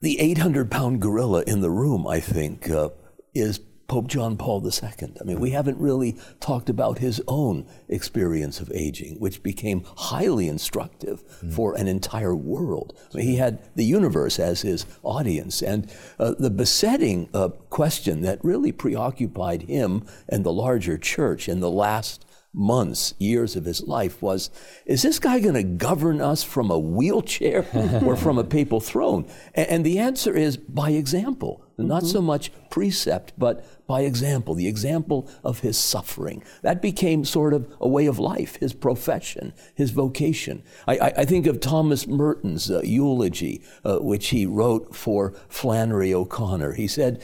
[0.00, 2.88] the 800 pound gorilla in the room, I think, uh,
[3.34, 5.12] is Pope John Paul II.
[5.20, 10.48] I mean, we haven't really talked about his own experience of aging, which became highly
[10.48, 11.52] instructive mm.
[11.52, 12.98] for an entire world.
[13.12, 18.22] I mean, he had the universe as his audience, and uh, the besetting uh, question
[18.22, 22.24] that really preoccupied him and the larger church in the last
[22.54, 24.50] months, years of his life was
[24.84, 27.66] is this guy going to govern us from a wheelchair
[28.04, 29.26] or from a papal throne?
[29.54, 31.86] And, and, the answer is by example, mm-hmm.
[31.86, 36.42] not so much precept, but by example, the example of his suffering.
[36.62, 40.62] That became sort of a way of life, his profession, his vocation.
[40.86, 46.14] I, I, I think of Thomas Merton's uh, eulogy, uh, which he wrote for Flannery
[46.14, 46.72] O'Connor.
[46.74, 47.22] He said,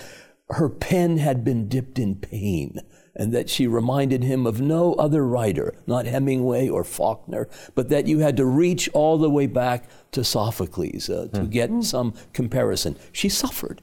[0.51, 2.80] her pen had been dipped in pain
[3.18, 8.07] and that she reminded him of no other writer, not Hemingway or Faulkner, but that
[8.07, 11.51] you had to reach all the way back to Sophocles uh, to mm.
[11.51, 11.84] get mm.
[11.84, 12.96] some comparison.
[13.12, 13.82] She suffered.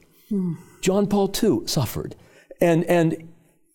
[0.80, 2.16] John Paul II suffered.
[2.60, 3.28] And, and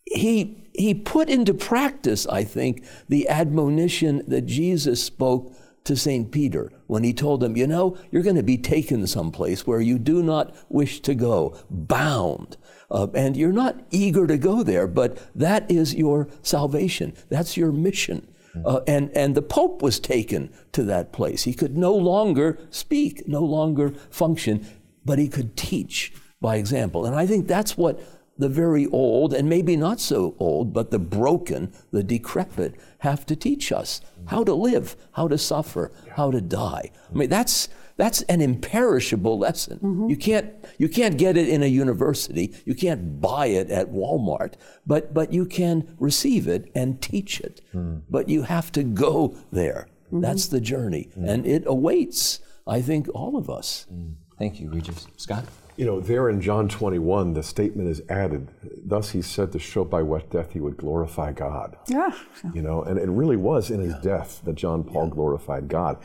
[0.06, 6.32] he, he put into practice, I think, the admonition that Jesus spoke to St.
[6.32, 9.98] Peter when he told him, You know, you're going to be taken someplace where you
[9.98, 12.58] do not wish to go, bound.
[12.90, 17.14] Uh, and you're not eager to go there, but that is your salvation.
[17.30, 18.28] That's your mission.
[18.66, 21.44] Uh, and, and the Pope was taken to that place.
[21.44, 24.68] He could no longer speak, no longer function,
[25.06, 27.06] but he could teach by example.
[27.06, 28.02] And I think that's what
[28.38, 33.36] the very old, and maybe not so old, but the broken, the decrepit, have to
[33.36, 36.92] teach us how to live, how to suffer, how to die.
[37.10, 39.78] I mean, that's, that's an imperishable lesson.
[39.78, 40.10] Mm-hmm.
[40.10, 44.54] You, can't, you can't get it in a university, you can't buy it at Walmart,
[44.88, 47.62] but, but you can receive it and teach it.
[47.76, 48.02] Mm.
[48.10, 49.88] But you have to go there.
[50.08, 50.22] Mm-hmm.
[50.22, 51.10] That's the journey.
[51.18, 51.30] Mm.
[51.30, 53.86] And it awaits, I think, all of us.
[53.94, 54.16] Mm.
[54.40, 55.08] Thank you, Regis.
[55.18, 55.46] Scott?
[55.78, 58.50] You know, there in John 21, the statement is added,
[58.86, 61.78] thus he said to show by what death he would glorify God.
[61.88, 62.12] Yeah.
[62.54, 64.02] You know, and it really was in his yeah.
[64.02, 65.14] death that John Paul yeah.
[65.14, 65.98] glorified God.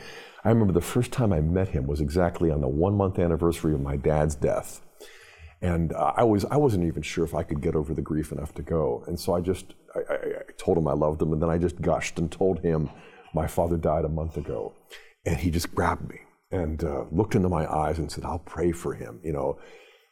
[0.43, 3.73] I remember the first time I met him was exactly on the one month anniversary
[3.73, 4.81] of my dad's death.
[5.61, 8.31] And uh, I, was, I wasn't even sure if I could get over the grief
[8.31, 9.03] enough to go.
[9.07, 11.57] And so I just I, I, I told him I loved him, and then I
[11.57, 12.89] just gushed and told him
[13.33, 14.73] my father died a month ago.
[15.25, 16.21] And he just grabbed me
[16.51, 19.59] and uh, looked into my eyes and said, I'll pray for him, you know.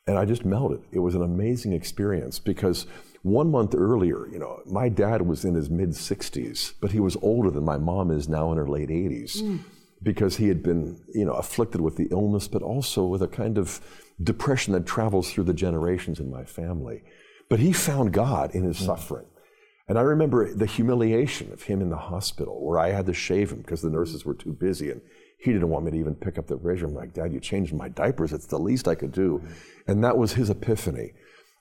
[0.07, 0.81] And I just melted.
[0.91, 2.85] It was an amazing experience because
[3.23, 7.17] one month earlier, you know, my dad was in his mid 60s, but he was
[7.23, 9.59] older than my mom is now in her late 80s mm.
[10.03, 13.57] because he had been, you know, afflicted with the illness, but also with a kind
[13.57, 13.81] of
[14.21, 17.01] depression that travels through the generations in my family.
[17.49, 18.85] But he found God in his mm.
[18.85, 19.25] suffering.
[19.87, 23.51] And I remember the humiliation of him in the hospital where I had to shave
[23.51, 24.91] him because the nurses were too busy.
[24.91, 25.01] And
[25.45, 26.87] he didn't want me to even pick up the razor.
[26.87, 28.33] I'm like, Dad, you changed my diapers.
[28.33, 29.41] It's the least I could do.
[29.87, 31.13] And that was his epiphany.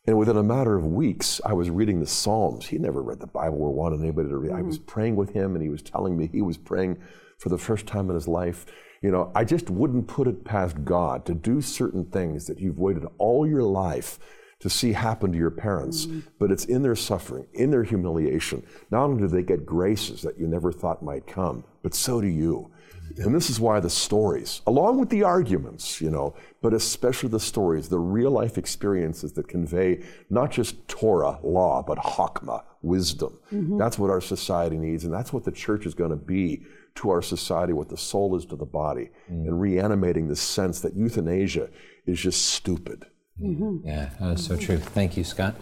[0.07, 2.67] And within a matter of weeks, I was reading the Psalms.
[2.67, 4.53] He never read the Bible or wanted anybody to read.
[4.53, 4.59] Mm-hmm.
[4.59, 6.99] I was praying with him, and he was telling me he was praying
[7.39, 8.67] for the first time in his life.
[9.03, 12.79] You know, I just wouldn't put it past God to do certain things that you've
[12.79, 14.19] waited all your life
[14.61, 16.21] to see happen to your parents, mm-hmm.
[16.39, 18.65] but it's in their suffering, in their humiliation.
[18.91, 22.27] Not only do they get graces that you never thought might come, but so do
[22.27, 22.71] you.
[23.17, 27.41] And this is why the stories, along with the arguments, you know, but especially the
[27.41, 33.39] stories, the real life experiences that convey not just Torah, law, but Hakma, wisdom.
[33.53, 33.79] Mm-hmm.
[33.79, 36.65] That's what our society needs, and that's what the church is going to be
[36.97, 39.47] to our society, what the soul is to the body, mm.
[39.47, 41.69] and reanimating the sense that euthanasia
[42.07, 43.07] is just stupid.
[43.41, 43.87] Mm-hmm.
[43.87, 44.79] Yeah, that's so true.
[44.79, 45.57] Thank you, Scott.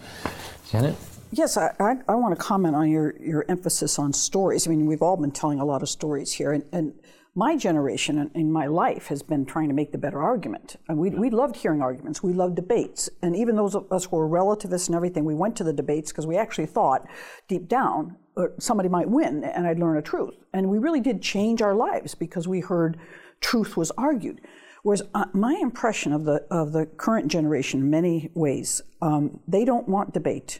[0.69, 0.95] Janet?
[1.31, 4.67] Yes, I, I, I, want to comment on your, your emphasis on stories.
[4.67, 6.93] I mean, we've all been telling a lot of stories here, and, and
[7.35, 10.75] my generation in my life has been trying to make the better argument.
[10.87, 12.21] And we, we loved hearing arguments.
[12.21, 13.09] We loved debates.
[13.23, 16.11] And even those of us who were relativists and everything, we went to the debates
[16.11, 17.07] because we actually thought
[17.47, 20.35] deep down uh, somebody might win and I'd learn a truth.
[20.53, 22.97] And we really did change our lives because we heard
[23.41, 24.41] truth was argued.
[24.83, 29.65] Whereas uh, my impression of the, of the current generation, in many ways, um, they
[29.65, 30.59] don't want debate.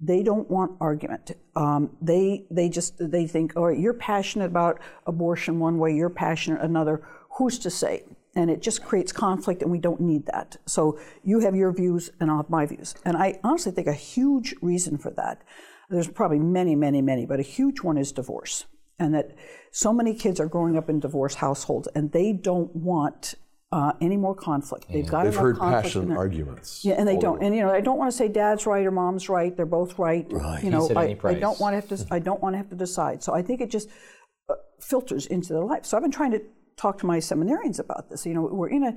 [0.00, 1.32] They don't want argument.
[1.56, 6.10] Um, they they just they think, all right, you're passionate about abortion one way, you're
[6.10, 7.02] passionate another.
[7.36, 8.04] Who's to say?
[8.36, 10.56] And it just creates conflict, and we don't need that.
[10.66, 12.94] So you have your views, and I'll have my views.
[13.04, 15.42] And I honestly think a huge reason for that.
[15.90, 18.66] There's probably many, many, many, but a huge one is divorce,
[18.98, 19.34] and that
[19.72, 23.34] so many kids are growing up in divorce households, and they don't want
[23.70, 24.86] uh, any more conflict.
[24.90, 26.84] They've got They've heard passionate arguments.
[26.84, 27.42] Yeah, and they don't.
[27.42, 29.54] And you know, I don't want to say dad's right or mom's right.
[29.54, 30.26] They're both right.
[30.30, 30.64] Right.
[30.64, 32.06] You know, I, I, don't want to have to.
[32.14, 33.22] I don't want to have to decide.
[33.22, 33.90] So I think it just
[34.48, 35.84] uh, filters into their life.
[35.84, 36.42] So I've been trying to
[36.76, 38.24] talk to my seminarians about this.
[38.24, 38.96] You know, we're in a.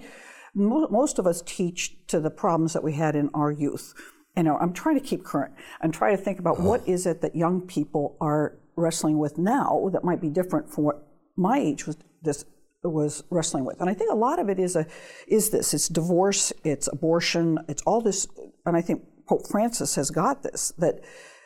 [0.53, 3.93] Most of us teach to the problems that we had in our youth.
[4.36, 5.53] You know, I'm trying to keep current.
[5.82, 6.63] I'm trying to think about oh.
[6.63, 10.86] what is it that young people are wrestling with now that might be different from
[10.86, 12.45] what my age was this
[12.84, 13.80] was wrestling with.
[13.80, 14.86] And I think a lot of it is a
[15.28, 15.74] is this.
[15.74, 18.28] It's divorce, it's abortion, it's all this
[18.66, 21.02] and I think Pope Francis has got this, that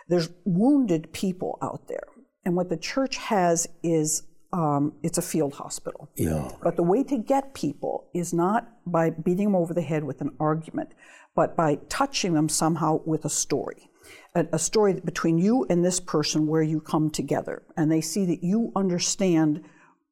[0.08, 2.08] there's wounded people out there.
[2.44, 4.24] And what the church has is
[4.54, 6.10] um, it's a field hospital.
[6.16, 6.52] Yeah.
[6.64, 10.22] But the way to get people is not by beating them over the head with
[10.22, 10.94] an argument,
[11.36, 13.90] but by touching them somehow with a story.
[14.36, 18.26] A, a story between you and this person where you come together and they see
[18.26, 19.64] that you understand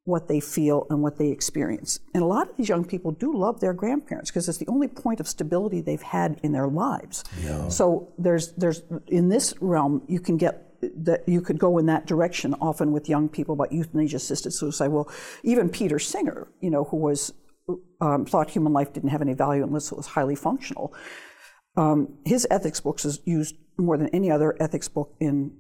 [0.06, 2.00] what they feel and what they experience.
[2.14, 4.88] And a lot of these young people do love their grandparents because it's the only
[4.88, 7.24] point of stability they've had in their lives.
[7.42, 7.70] Yeah.
[7.70, 12.06] So there's there's in this realm you can get that you could go in that
[12.06, 14.90] direction often with young people about euthanasia assisted suicide.
[14.90, 15.10] Well,
[15.44, 17.34] even Peter Singer, you know, who was
[18.02, 20.94] um, thought human life didn't have any value unless it was highly functional.
[21.78, 25.54] Um, his ethics books is used more than any other ethics book in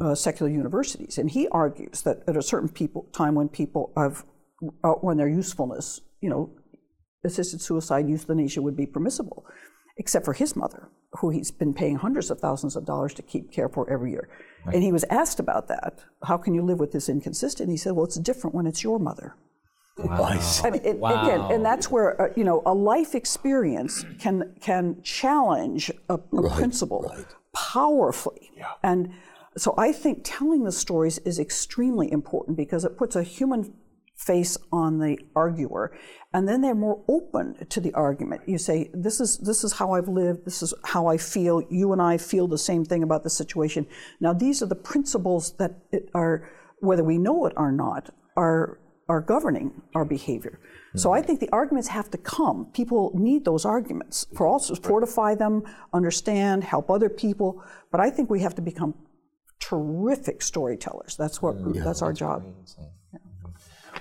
[0.00, 4.24] uh, secular universities, and he argues that at a certain people, time when people have
[4.84, 6.50] outrun their usefulness, you know,
[7.24, 9.44] assisted suicide, euthanasia would be permissible,
[9.96, 10.88] except for his mother,
[11.20, 14.28] who he's been paying hundreds of thousands of dollars to keep care for every year.
[14.64, 14.74] Right.
[14.74, 16.04] And he was asked about that.
[16.24, 17.70] How can you live with this inconsistent?
[17.70, 19.36] He said, "Well, it's different when it's your mother."
[19.96, 20.40] Wow.
[20.64, 21.22] I mean, it, wow.
[21.22, 26.18] Again, and that's where uh, you know a life experience can can challenge a, a
[26.32, 27.26] right, principle right.
[27.54, 28.50] powerfully.
[28.56, 28.72] Yeah.
[28.82, 29.12] And
[29.56, 33.74] so I think telling the stories is extremely important because it puts a human
[34.16, 35.96] face on the arguer
[36.32, 39.90] and then they're more open to the argument you say this is this is how
[39.90, 43.24] i've lived this is how i feel you and i feel the same thing about
[43.24, 43.84] the situation
[44.20, 45.74] now these are the principles that
[46.14, 46.48] are
[46.78, 48.78] whether we know it or not are
[49.08, 50.58] are governing our behavior.
[50.96, 52.66] So I think the arguments have to come.
[52.72, 57.62] People need those arguments for also fortify them, understand, help other people.
[57.90, 58.94] But I think we have to become
[59.68, 61.16] terrific storytellers.
[61.16, 62.44] That's what yeah, that's our job.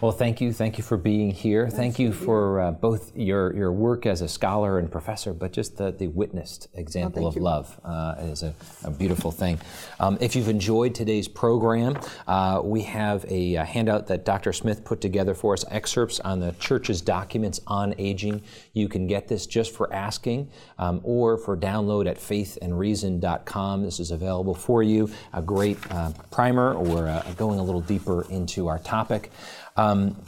[0.03, 0.51] Well, thank you.
[0.51, 1.69] Thank you for being here.
[1.69, 5.77] Thank you for uh, both your, your work as a scholar and professor, but just
[5.77, 7.41] the, the witnessed example of you.
[7.41, 9.61] love uh, is a, a, beautiful thing.
[10.01, 11.97] Um, if you've enjoyed today's program,
[12.27, 14.51] uh, we have a, a, handout that Dr.
[14.51, 18.41] Smith put together for us, excerpts on the church's documents on aging.
[18.73, 20.49] You can get this just for asking
[20.79, 23.83] um, or for download at faithandreason.com.
[23.83, 25.09] This is available for you.
[25.31, 29.31] A great uh, primer or uh, going a little deeper into our topic.
[29.75, 30.21] Um,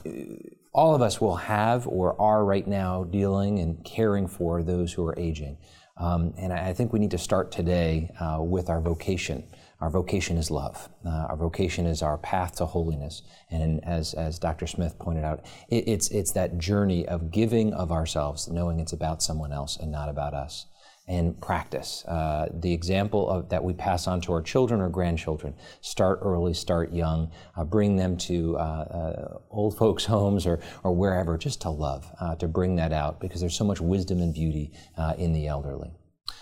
[0.74, 5.06] all of us will have or are right now dealing and caring for those who
[5.06, 5.58] are aging.
[5.98, 9.48] Um, and I think we need to start today uh, with our vocation.
[9.80, 10.90] Our vocation is love.
[11.06, 13.22] Uh, our vocation is our path to holiness.
[13.50, 14.68] And as, as Dr.
[14.68, 19.24] Smith pointed out, it, it's, it's that journey of giving of ourselves, knowing it's about
[19.24, 20.66] someone else and not about us
[21.08, 22.04] and practice.
[22.06, 25.54] Uh, the example of that we pass on to our children or grandchildren.
[25.82, 30.94] Start early, start young, uh, bring them to uh, uh old folks' homes or, or
[30.94, 34.34] wherever, just to love, uh, to bring that out because there's so much wisdom and
[34.34, 35.92] beauty uh, in the elderly.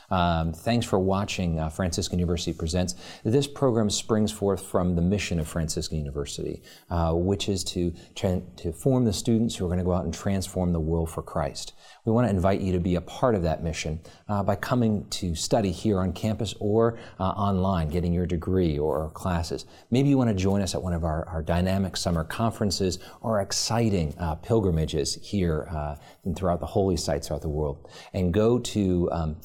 [0.10, 2.96] Um, thanks for watching uh, Franciscan University Presents.
[3.24, 8.42] This program springs forth from the mission of Franciscan University, uh, which is to, tra-
[8.58, 11.22] to form the students who are going to go out and transform the world for
[11.22, 11.74] Christ.
[12.06, 15.08] We want to invite you to be a part of that mission uh, by coming
[15.12, 19.66] to study here on campus or uh, online, getting your degree or classes.
[19.90, 23.42] Maybe you want to join us at one of our, our dynamic summer conferences or
[23.42, 25.96] exciting uh, pilgrimages here uh,
[26.26, 27.90] and throughout the holy sites throughout the world.
[28.14, 29.36] And go to um,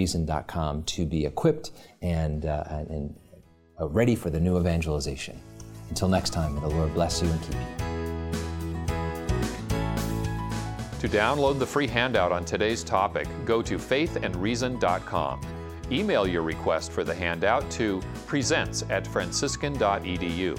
[0.00, 1.72] faithandreason.com to be equipped
[2.02, 3.14] and, uh, and
[3.80, 5.40] uh, ready for the new evangelization.
[5.88, 7.60] Until next time, may the Lord bless you and keep you.
[11.00, 15.40] To download the free handout on today's topic, go to faithandreason.com.
[15.90, 20.58] Email your request for the handout to presents at franciscan.edu.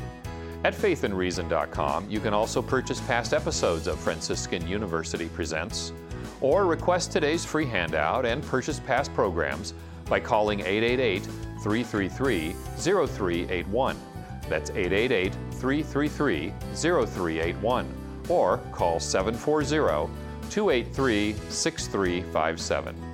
[0.64, 5.94] At faithandreason.com, you can also purchase past episodes of Franciscan University Presents,
[6.42, 9.74] or request today's free handout and purchase past programs
[10.06, 11.24] by calling 888
[11.64, 13.98] 333 0381.
[14.50, 17.88] That's 888 333 0381,
[18.28, 20.12] or call 740
[20.50, 23.11] 283 6357.